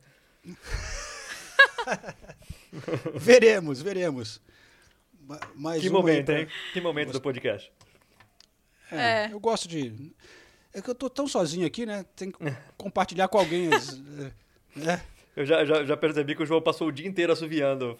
[3.15, 4.41] veremos, veremos.
[5.55, 6.41] Mais que momento, pra...
[6.41, 6.49] hein?
[6.73, 7.73] Que momento do podcast.
[8.91, 9.33] É, é.
[9.33, 10.13] Eu gosto de.
[10.73, 12.05] É que eu tô tão sozinho aqui, né?
[12.17, 12.39] Tem que
[12.77, 13.73] compartilhar com alguém.
[13.73, 13.99] As,
[14.75, 15.03] né?
[15.37, 17.97] Eu já, já, já, percebi que o João passou o dia inteiro assoviando,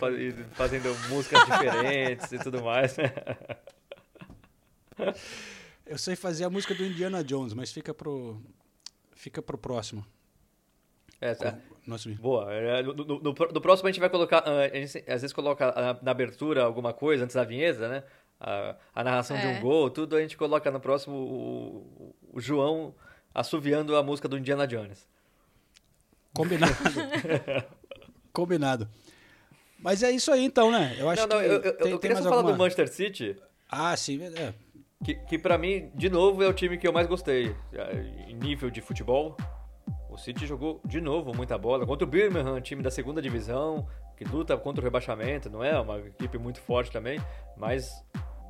[0.53, 2.97] fazendo músicas diferentes e tudo mais.
[5.87, 8.41] Eu sei fazer a música do Indiana Jones, mas fica pro,
[9.15, 10.05] fica pro próximo.
[11.21, 11.55] É, é.
[11.87, 12.53] Nossa, Boa.
[12.53, 14.39] É, No, no- no- no próximo a gente vai colocar.
[14.47, 18.03] ah, A gente às vezes coloca ah, na abertura alguma coisa antes da vinheta, né?
[18.39, 19.49] A, a narração de É.
[19.51, 22.95] um gol, tudo a gente coloca no próximo o, o João
[23.35, 25.07] assoviando a música do Indiana Jones.
[26.35, 26.73] Combinado.
[28.33, 28.89] Combinado.
[29.79, 30.95] Mas é isso aí então, né?
[30.99, 32.53] Eu acho não, não, que eu, eu, tem, eu queria só falar alguma...
[32.55, 33.37] do Manchester City,
[33.69, 34.55] Ah, sim, é.
[35.05, 37.55] que, que pra mim, de novo, é o time que eu mais gostei.
[38.29, 39.37] Em nível de futebol,
[40.11, 41.87] o City jogou de novo muita bola.
[41.87, 43.87] Contra o Birmingham, time da segunda divisão,
[44.17, 47.21] que luta contra o rebaixamento, não é uma equipe muito forte também,
[47.57, 47.91] mas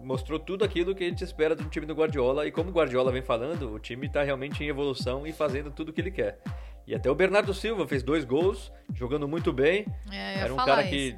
[0.03, 2.47] mostrou tudo aquilo que a gente espera de um time do Guardiola.
[2.47, 5.91] E como o Guardiola vem falando, o time tá realmente em evolução e fazendo tudo
[5.91, 6.41] o que ele quer.
[6.87, 9.87] E até o Bernardo Silva fez dois gols, jogando muito bem.
[10.11, 11.17] É, Era um cara que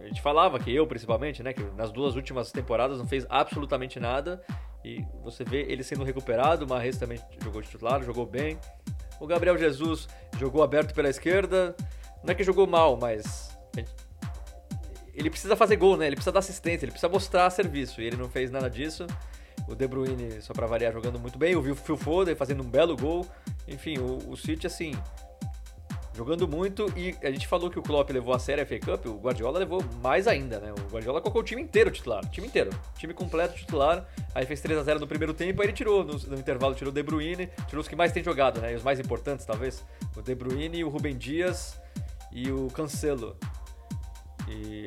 [0.00, 4.00] a gente falava que eu principalmente, né, que nas duas últimas temporadas não fez absolutamente
[4.00, 4.42] nada
[4.84, 8.58] e você vê ele sendo recuperado, o Marres também jogou de titular, jogou bem.
[9.20, 10.08] O Gabriel Jesus
[10.38, 11.76] jogou aberto pela esquerda,
[12.24, 13.50] não é que jogou mal, mas
[15.20, 16.06] ele precisa fazer gol, né?
[16.06, 19.06] Ele precisa dar assistência, ele precisa mostrar serviço e ele não fez nada disso.
[19.68, 21.54] O De Bruyne, só pra variar, jogando muito bem.
[21.54, 23.26] O Phil Foden fazendo um belo gol.
[23.68, 24.92] Enfim, o, o City, assim,
[26.20, 26.92] jogando muito.
[26.94, 29.58] E a gente falou que o Klopp levou a sério a FA Cup, o Guardiola
[29.58, 30.70] levou mais ainda, né?
[30.70, 32.70] O Guardiola colocou o time inteiro titular, time inteiro.
[32.98, 34.06] Time completo titular.
[34.34, 36.92] Aí fez 3 a 0 no primeiro tempo, aí ele tirou, no, no intervalo tirou
[36.92, 38.72] o De Bruyne, tirou os que mais têm jogado, né?
[38.72, 39.82] E os mais importantes, talvez.
[40.14, 41.80] O De Bruyne, o Rubem Dias
[42.30, 43.34] e o Cancelo.
[44.46, 44.86] E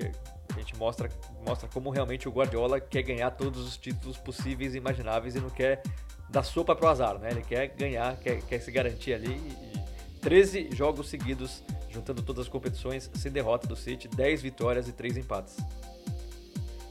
[0.56, 1.10] a gente mostra,
[1.44, 5.50] mostra como realmente o Guardiola quer ganhar todos os títulos possíveis e imagináveis e não
[5.50, 5.82] quer
[6.30, 7.32] dar sopa pro azar, né?
[7.32, 9.32] Ele quer ganhar, quer, quer se garantir ali.
[9.32, 9.83] E
[10.24, 15.18] 13 jogos seguidos, juntando todas as competições, sem derrota do City, 10 vitórias e 3
[15.18, 15.58] empates.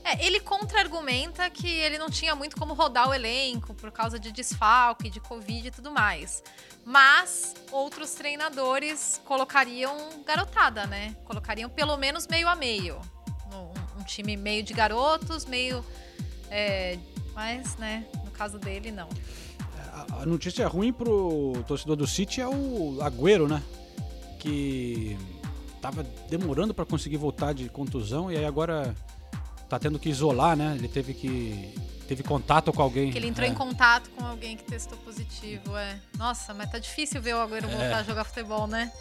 [0.05, 4.30] É, ele contra-argumenta que ele não tinha muito como rodar o elenco por causa de
[4.30, 6.43] desfalque, de Covid e tudo mais.
[6.85, 11.16] Mas outros treinadores colocariam garotada, né?
[11.24, 13.01] Colocariam pelo menos meio a meio.
[13.55, 15.85] Um, time meio de garotos, meio.
[16.51, 16.99] é,
[17.35, 19.09] mas, né, no caso dele, não.
[20.11, 23.62] A- notícia ruim pro torcedor do City é o Agüero, né?
[24.38, 25.16] Que
[25.80, 28.94] tava demorando pra conseguir voltar de contusão e aí agora
[29.68, 30.74] tá tendo que isolar, né?
[30.78, 31.74] Ele teve que
[32.09, 33.11] teve contato com alguém.
[33.11, 33.50] Que ele entrou É.
[33.50, 35.98] em contato com alguém que testou positivo, é.
[36.18, 37.94] Nossa, mas tá difícil ver o Agüero voltar É.
[37.94, 38.92] a jogar futebol, né?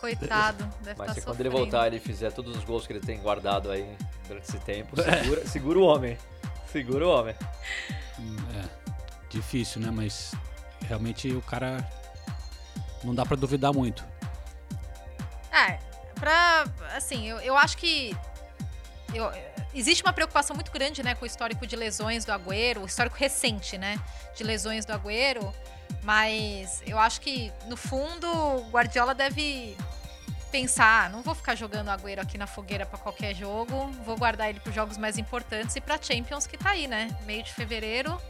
[0.00, 2.92] Coitado, deve Mas estar se tá quando ele voltar ele fizer todos os gols que
[2.92, 3.86] ele tem guardado aí
[4.28, 6.16] durante esse tempo, segura, segura o homem.
[6.70, 7.34] Segura o homem.
[8.54, 8.64] É,
[9.28, 9.90] difícil, né?
[9.90, 10.32] Mas
[10.86, 11.86] realmente o cara
[13.04, 14.04] não dá pra duvidar muito.
[15.52, 15.78] É,
[16.14, 16.64] pra.
[16.96, 18.16] Assim, eu, eu acho que.
[19.14, 19.30] eu-
[19.74, 23.16] existe uma preocupação muito grande, né, com o histórico de lesões do Agüero, o histórico
[23.16, 23.98] recente, né,
[24.36, 25.52] de lesões do Agüero.
[26.02, 29.76] Mas eu acho que, no fundo, o Guardiola deve
[30.50, 34.16] pensar: "Ah, não vou ficar jogando o Agüero aqui na fogueira pra qualquer jogo, vou
[34.16, 37.08] guardar ele pros jogos mais importantes e pra Champions que tá aí, né?
[37.24, 38.20] Meio de fevereiro,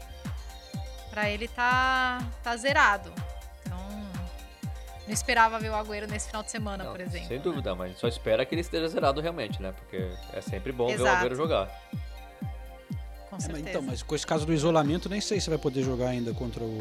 [1.11, 3.13] pra ele tá, tá zerado.
[3.65, 3.79] Então,
[5.07, 7.29] não esperava ver o Agüero nesse final de semana, Não, por exemplo.
[7.29, 9.73] Sem dúvida, mas só espera que ele esteja zerado realmente, né?
[9.73, 11.17] Porque é sempre bom ver o Exato.
[11.17, 11.67] Agüero jogar.
[13.31, 13.69] Com É, mas certeza.
[13.71, 16.63] então, mas com esse caso do isolamento, nem sei se vai poder jogar ainda contra
[16.63, 16.79] o.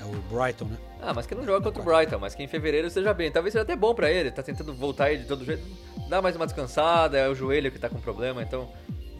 [0.00, 0.76] É o Brighton, né?
[1.00, 3.30] Ah, mas que não joga contra o Brighton, mas que em fevereiro esteja bem.
[3.30, 5.62] Talvez seja até bom pra ele, tá tentando voltar aí de todo jeito.
[6.08, 8.70] Dá mais uma descansada, é o joelho que tá com problema, então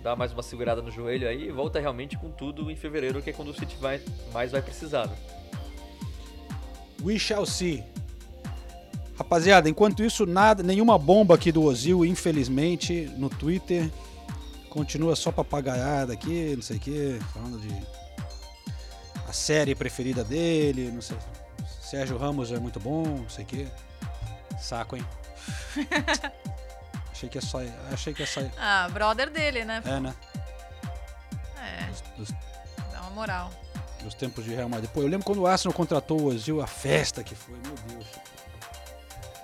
[0.05, 3.31] dá mais uma segurada no joelho aí e volta realmente com tudo em fevereiro, que
[3.31, 3.99] é quando o City vai,
[4.35, 5.07] mais vai precisar.
[5.07, 5.17] Né?
[7.03, 7.83] We shall see.
[9.17, 13.91] Rapaziada, enquanto isso, nada, nenhuma bomba aqui do Ozil, infelizmente, no Twitter.
[14.69, 17.75] Continua só papagaiada aqui, não sei o que, falando de
[19.27, 21.17] a série preferida dele, não sei.
[21.81, 23.67] Sérgio Ramos é muito bom, não sei o que.
[24.61, 25.05] Saco, hein?
[27.15, 27.73] achei que ia sair.
[27.93, 28.51] Achei que ia sair.
[28.59, 29.83] Ah, brother dele, né?
[29.87, 30.15] É, né?
[31.59, 31.87] É,
[32.19, 32.29] Dos,
[32.93, 33.51] dá uma moral.
[34.03, 34.91] dos tempos de Real Madrid.
[34.91, 38.07] Pô, eu lembro quando o Arsenal contratou o Ozil, a festa que foi, meu Deus.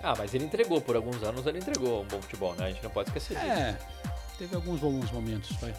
[0.02, 2.66] Ah, mas ele entregou, por alguns anos ele entregou um bom futebol, né?
[2.66, 3.50] A gente não pode esquecer disso.
[3.50, 3.76] É,
[4.38, 5.74] teve alguns bons momentos, vai.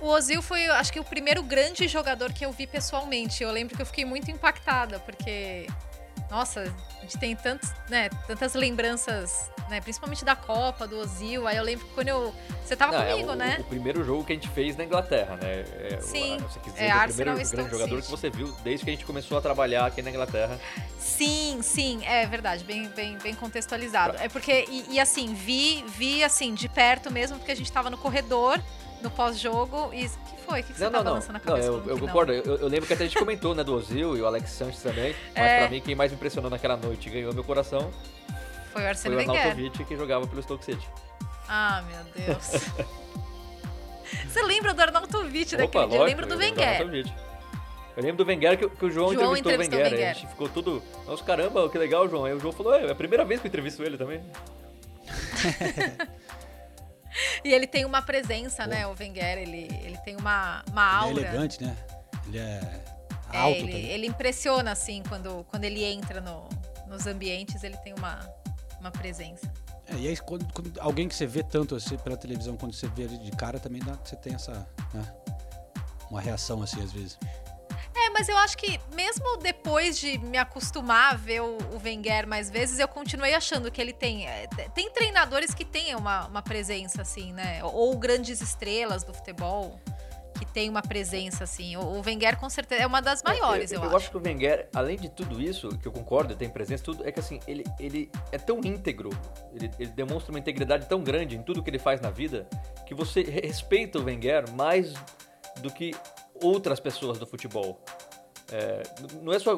[0.00, 3.42] O Ozil foi, acho que, o primeiro grande jogador que eu vi pessoalmente.
[3.42, 5.66] Eu lembro que eu fiquei muito impactada, porque,
[6.30, 6.62] nossa,
[6.98, 11.46] a gente tem tantos, né, tantas lembranças, né, principalmente da Copa, do Ozil.
[11.46, 12.34] Aí eu lembro que quando eu.
[12.64, 13.56] Você tava Não, é comigo, o, né?
[13.60, 15.64] o primeiro jogo que a gente fez na Inglaterra, né?
[15.90, 18.02] É, o- Sim, você quis dizer é o primeiro grande jogador City.
[18.02, 20.58] que você viu desde que a gente começou a trabalhar aqui na Inglaterra.
[20.98, 24.16] Sim, sim, é verdade, bem, bem, bem contextualizado.
[24.18, 27.88] É porque, e, e assim, vi, vi assim, de perto mesmo, porque a gente tava
[27.88, 28.60] no corredor
[29.02, 30.06] no pós-jogo e.
[30.06, 30.60] O que foi?
[30.60, 31.10] O que, que você Não, tá não, não.
[31.12, 31.66] balançando na não cabeça?
[31.68, 32.06] eu, falando eu não?
[32.06, 32.32] concordo.
[32.32, 34.82] Eu, eu lembro que até a gente comentou, né, do Ozil e o Alex Sanches
[34.82, 35.14] também.
[35.34, 35.58] Mas É.
[35.60, 38.86] pra mim, quem mais me impressionou naquela noite e ganhou meu coração Foi o foi
[38.86, 39.36] Arsene o Wenger.
[39.40, 40.88] Arnautovic, que jogava pelo Stoke City.
[41.48, 42.46] Ah, meu Deus.
[44.26, 45.96] Você lembra do Arnautovic daquele Opa, dia?
[45.96, 46.68] Eu lógico, lembro do eu Wenger.
[46.68, 47.12] Arnautovic.
[47.96, 49.98] Eu lembro do Wenger que, que o João, João entrevistou, entrevistou o o Wenger.
[49.98, 50.10] Wenger.
[50.10, 50.82] A gente ficou tudo.
[51.06, 52.24] Nossa, caramba, que legal, João.
[52.24, 54.20] Aí o João falou: é, é a primeira vez que eu entrevisto ele também.
[57.44, 61.20] E ele tem uma presença, né, o Wenger, ele, ele tem uma, uma Ele aura.
[61.20, 61.76] é elegante, né?
[62.26, 62.60] Ele é
[63.32, 63.86] É, alto ele, também.
[63.86, 66.48] ele impressiona, assim, quando, quando ele entra no-
[66.86, 68.18] nos ambientes, ele tem uma,
[68.80, 69.52] uma presença.
[69.86, 72.86] É, e aí, quando, quando alguém que você vê tanto assim pela televisão, quando você
[72.88, 74.52] vê ele de cara, também dá, você tem essa.
[74.92, 75.14] né,
[76.10, 77.18] uma reação assim, às vezes.
[78.06, 82.26] É, mas eu acho que mesmo depois de me acostumar a ver o, o Wenger
[82.26, 84.26] mais vezes, eu continuei achando que ele tem.
[84.26, 87.60] é, te- Tem treinadores que têm uma, uma presença, assim, né?
[87.64, 89.80] Ou grandes estrelas do futebol
[90.38, 91.76] que tem uma presença, assim.
[91.76, 93.96] O, o Wenger, com certeza, é uma das maiores, eu, eu, acho.
[93.96, 97.10] acho que o Wenger, além de tudo isso, que eu concordo, tem presença, tudo, é
[97.10, 99.10] que assim, ele, ele é tão íntegro,
[99.52, 102.48] ele, ele demonstra uma integridade tão grande em tudo que ele faz na vida,
[102.86, 104.94] que você re- respeita o Wenger mais
[105.60, 105.90] do que
[106.42, 107.80] outras pessoas do futebol.
[108.50, 108.82] É,
[109.22, 109.54] não é só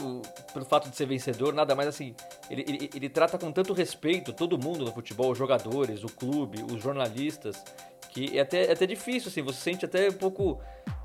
[0.53, 2.15] pelo fato de ser vencedor, nada mais assim.
[2.51, 6.61] Ele, ele, ele trata com tanto respeito todo mundo no futebol, os jogadores, o clube,
[6.73, 7.63] os jornalistas,
[8.11, 10.61] que é até, é até difícil, assim, você sente até um pouco.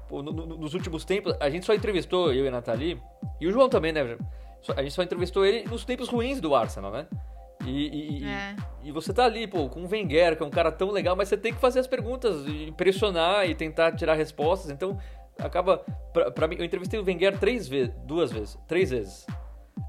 [0.07, 3.01] pô, no- no- nos últimos tempos, a gente só entrevistou, eu e a Nathalie,
[3.41, 4.17] e o João também, né?
[4.75, 7.07] A gente só entrevistou ele nos tempos ruins do Arsenal, né?
[7.65, 8.55] E, e- e- É.
[8.83, 11.27] e você tá ali, pô, com o Wenger, que é um cara tão legal, mas
[11.29, 14.69] você tem que fazer as perguntas, e impressionar e tentar tirar respostas.
[14.69, 14.95] Então,
[15.39, 15.77] acaba.
[16.13, 19.25] Pra, pra mim, eu entrevistei o Wenger três vezes, duas vezes, três vezes.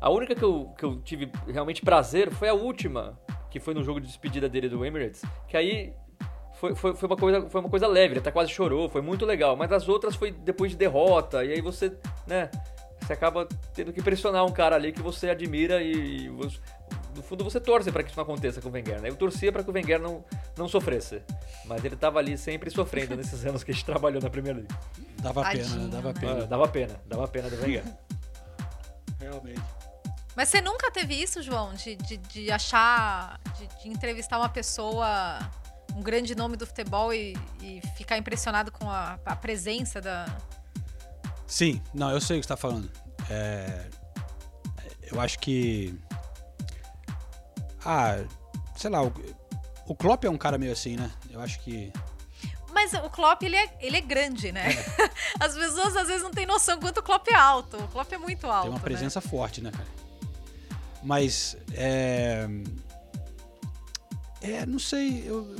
[0.01, 3.19] A única que eu, que eu tive realmente prazer foi a última,
[3.51, 5.95] que foi no jogo de despedida dele do Emirates, que aí
[6.55, 9.25] foi, foi, foi, uma, coisa, foi uma coisa leve, ele até quase chorou, foi muito
[9.25, 9.57] legal.
[9.57, 11.93] Mas as outras foi depois de derrota, e aí você,
[12.27, 12.51] né,
[13.01, 16.59] você acaba tendo que pressionar um cara ali que você admira e, e você-
[17.17, 19.09] no fundo você torce para que isso não aconteça com o Wenger, né?
[19.09, 20.25] Eu torcia para que o Wenger não,
[20.57, 21.23] não sofresse,
[21.65, 24.75] mas ele tava ali sempre sofrendo nesses anos que a gente trabalhou na Premier League.
[25.21, 25.89] Dava pena, Tadinho, né?
[25.91, 26.33] Dava pena.
[26.33, 27.85] Ah, dava pena, dava pena do Wenger.
[29.19, 29.63] Realmente.
[30.37, 31.73] Mas você nunca teve isso, João?
[31.73, 33.41] De, de, de achar.
[33.59, 35.39] De, de entrevistar uma pessoa,
[35.95, 40.27] um grande nome do futebol e, e ficar impressionado com a, a presença da.
[41.47, 42.91] Sim, não, eu sei o que você tá falando.
[43.31, 43.89] É,
[45.11, 45.99] eu acho que.
[47.89, 48.25] Ah,
[48.77, 49.13] sei lá, o,
[49.87, 51.09] o Klopp é um cara meio assim, né?
[51.31, 51.93] Eu acho que.
[52.73, 54.65] Mas o Klopp, ele é, ele é grande, né?
[55.39, 57.77] As pessoas às vezes não têm noção quanto o Klopp é alto.
[57.77, 58.63] O Klopp é muito alto.
[58.63, 58.85] Tem uma né?
[58.85, 59.87] presença forte, né, cara?
[61.03, 62.47] Mas, é...
[64.43, 65.57] É, não sei, eu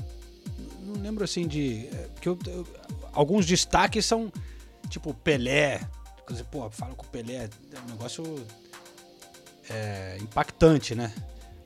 [0.81, 1.87] não lembro assim de...
[1.87, 2.67] é, Porque eu, eu-
[3.13, 4.31] alguns destaques são,
[4.91, 5.81] tipo, Pelé.
[6.51, 8.47] Pô, fala com o Pelé, é um negócio
[9.71, 11.13] é, impactante, né?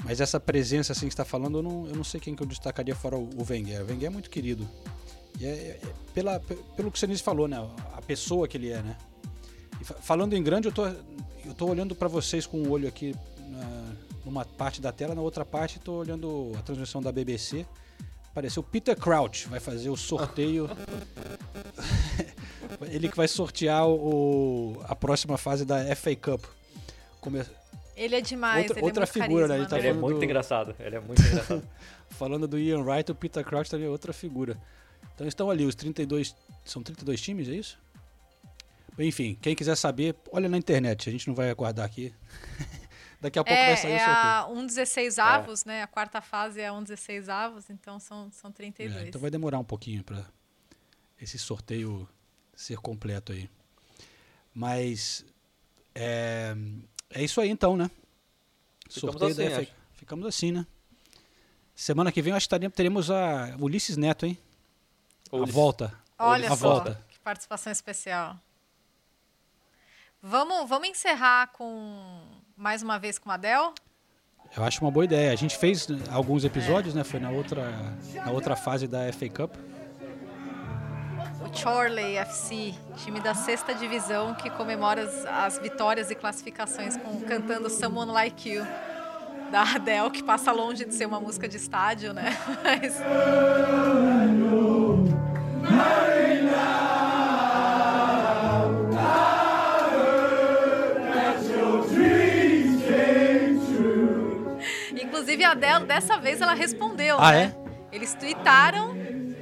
[0.04, 2.42] Mas essa presença, assim, que você tá falando, eu não, eu não sei quem que
[2.42, 3.82] eu destacaria fora o, o Wenger.
[3.82, 4.66] O Wenger é muito querido.
[5.38, 5.80] E é, é-
[6.14, 7.56] pela, pe- pelo que o Senise falou, né?
[7.96, 8.96] A pessoa que ele é, né?
[9.80, 12.88] E fa- falando em grande, eu tô, eu tô olhando para vocês com o olho
[12.88, 13.14] aqui
[13.48, 13.92] na-
[14.24, 17.66] numa parte da tela, na outra parte tô olhando a transmissão da BBC.
[18.30, 20.68] Apareceu Peter Crouch, vai fazer o sorteio.
[22.90, 26.44] Ele que vai sortear o, a próxima fase da FA Cup.
[27.20, 27.44] Come-
[28.02, 28.62] Ele é demais.
[28.62, 29.54] Outra- ele outra é muito figura, né?
[29.58, 31.68] carisma, Ele tá Ele é falando muito do- engraçado, ele é muito engraçado.
[32.10, 34.60] Falando do Ian Wright, o Peter Crouch também é outra figura.
[35.14, 36.34] Então estão ali os 32.
[36.64, 37.78] São 32 times, é isso?
[38.98, 42.12] Enfim, quem quiser saber, olha na internet, a gente não vai aguardar aqui.
[43.20, 44.16] Daqui a pouco é, vai sair é o sorteio.
[44.16, 45.82] a 1 16 avos, né?
[45.82, 48.96] A quarta fase é a 1 16 avos, então são, são 32.
[49.04, 50.24] É, então vai demorar um pouquinho para
[51.20, 52.08] esse sorteio
[52.56, 53.48] ser completo aí.
[54.54, 55.24] Mas
[55.94, 56.56] é,
[57.10, 57.90] é isso aí então, né?
[58.88, 59.72] Ficamos sorteio assim, da FA.
[59.94, 60.66] Ficamos assim, né?
[61.74, 64.38] Semana que vem eu acho que teremos a Ulisses Neto, hein?
[65.30, 65.54] A Ulisses.
[65.54, 65.94] volta.
[66.18, 67.04] Olha a só, volta.
[67.08, 68.36] que participação especial.
[70.22, 72.22] Vamos, vamos encerrar com
[72.56, 73.72] mais uma vez com a Adele?
[74.54, 75.32] Eu acho uma boa ideia.
[75.32, 77.04] A gente fez alguns episódios, né?
[77.04, 77.70] Foi na outra,
[78.14, 79.54] na outra fase da FA Cup.
[81.40, 87.20] O Chorley FC, time da sexta divisão que comemora as, as vitórias e classificações com
[87.22, 88.66] cantando Someone Like You
[89.50, 92.36] da Adele, que passa longe de ser uma música de estádio, né?
[92.62, 93.00] Mas
[104.92, 107.54] Inclusive a Adele, dessa vez, ela respondeu, Ah, né?
[107.92, 108.94] Eles tweetaram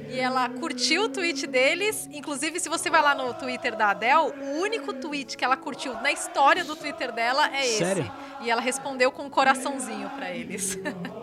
[0.09, 2.09] E ela curtiu o tweet deles.
[2.11, 5.93] Inclusive, se você vai lá no Twitter da Adele, o único tweet que ela curtiu
[6.01, 7.77] na história do Twitter dela é esse.
[7.77, 8.11] Sério?
[8.41, 10.77] E ela respondeu com um coraçãozinho pra eles.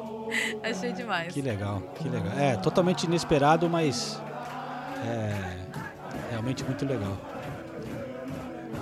[0.63, 1.33] Achei demais.
[1.33, 2.33] Que legal, que legal.
[2.39, 4.21] É, totalmente inesperado, mas
[5.05, 5.67] é
[6.31, 7.17] realmente muito legal.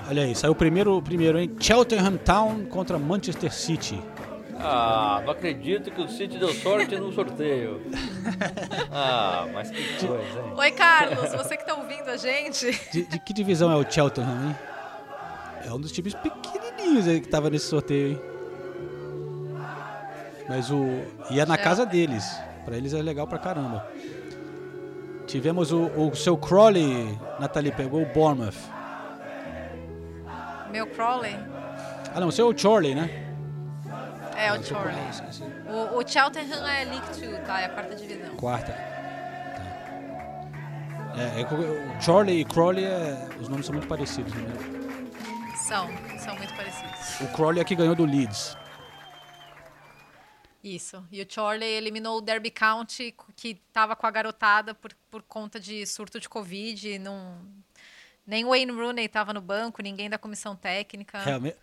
[0.08, 1.50] Olha aí, saiu o primeiro, primeiro, hein?
[1.58, 4.02] Cheltenham Town contra Manchester City.
[4.58, 7.80] Ah, não acredito que o City deu sorte no sorteio.
[8.96, 10.54] Ah, mas que coisa, hein?
[10.56, 12.70] Oi, Carlos, você que tá ouvindo a gente.
[12.90, 14.56] De, de que divisão é o Cheltenham, hein?
[15.66, 18.20] É um dos times pequenininhos aí que tava nesse sorteio, hein?
[20.48, 21.02] Mas o.
[21.30, 22.24] E é na casa deles.
[22.64, 23.86] Pra eles é legal pra caramba.
[25.26, 28.54] Tivemos o, o seu Crowley, Nathalie, pegou o Bournemouth.
[30.70, 31.36] Meu Crowley.
[32.14, 33.23] Ah, não, o seu Chorley, né?
[34.44, 34.94] É, o Chorley.
[35.66, 37.60] O, o Cheltenham é League 2, tá?
[37.62, 38.36] É a quarta divisão.
[38.36, 38.72] Quarta.
[38.72, 38.94] Tá.
[41.16, 44.34] É, é, o Chorley e Crowley, é, os nomes são muito parecidos.
[44.34, 44.52] Né?
[45.66, 45.88] São,
[46.18, 47.20] são muito parecidos.
[47.22, 48.54] O Crowley é que ganhou do Leeds.
[50.62, 51.02] Isso.
[51.10, 55.58] E o Chorley eliminou o Derby County, que tava com a garotada por, por conta
[55.58, 56.98] de surto de Covid.
[56.98, 57.38] Não...
[58.26, 61.18] Nem o Wayne Rooney tava no banco, ninguém da comissão técnica.
[61.20, 61.56] Realmente.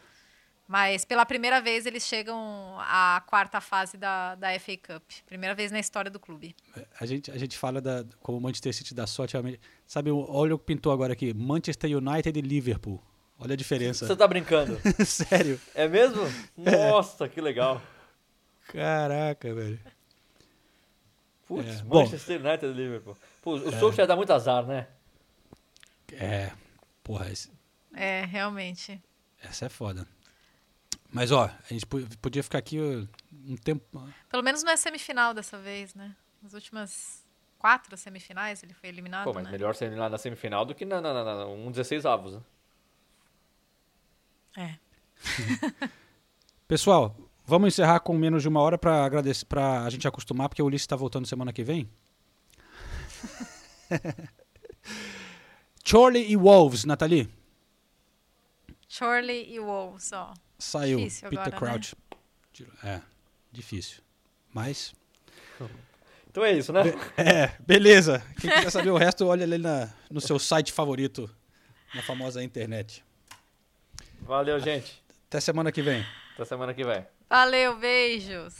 [0.71, 5.03] Mas pela primeira vez eles chegam à quarta fase da, da FA Cup.
[5.25, 6.55] Primeira vez na história do clube.
[6.97, 9.33] A gente, a gente fala da, como o Manchester City dá sorte.
[9.33, 9.59] realmente.
[9.85, 13.03] Sabe, olha o que pintou agora aqui: Manchester United e Liverpool.
[13.37, 14.07] Olha a diferença.
[14.07, 14.79] Você tá brincando?
[15.05, 15.59] Sério?
[15.75, 16.21] É mesmo?
[16.55, 17.81] Nossa, que legal.
[18.67, 19.77] Caraca, velho.
[21.47, 22.03] Putz, É, bom.
[22.05, 23.17] Manchester United e Liverpool.
[23.41, 24.87] Pô, o Solskjaer dá muito azar, né?
[26.13, 26.51] É.
[27.03, 27.51] Porra, esse-
[27.93, 29.01] É, realmente.
[29.43, 30.07] essa é foda.
[31.11, 32.79] Mas, ó, a gente po- podia ficar aqui
[33.45, 33.83] um tempo.
[34.29, 36.15] Pelo menos não é semifinal dessa vez, né?
[36.41, 37.25] Nas últimas
[37.59, 39.51] quatro semifinais ele foi eliminado, Pô, mas né?
[39.51, 42.41] melhor ser lá na semifinal do que na, na, na, na um 16 avos, né?
[44.57, 45.89] É.
[46.67, 50.61] Pessoal, vamos encerrar com menos de uma hora pra agradecer, para a gente acostumar, porque
[50.61, 51.89] o Ulisses tá voltando semana que vem.
[55.83, 57.29] Chorley e Wolves, Nathalie.
[58.87, 60.33] Chorley e Wolves, ó.
[60.61, 60.99] Saiu.
[60.99, 61.95] Difícil Peter agora, Crouch.
[62.53, 63.01] Tirou- É,
[63.51, 64.01] difícil.
[64.53, 64.93] Mas.
[66.29, 66.83] Então é isso, né?
[67.17, 68.23] É, beleza.
[68.39, 71.29] Quem quiser saber o resto, olha ali na, no seu site favorito,
[71.95, 73.03] na famosa internet.
[74.21, 75.01] Valeu, gente.
[75.27, 76.05] Até semana que vem.
[76.35, 77.05] Até semana que vem.
[77.29, 78.53] Valeu, beijos.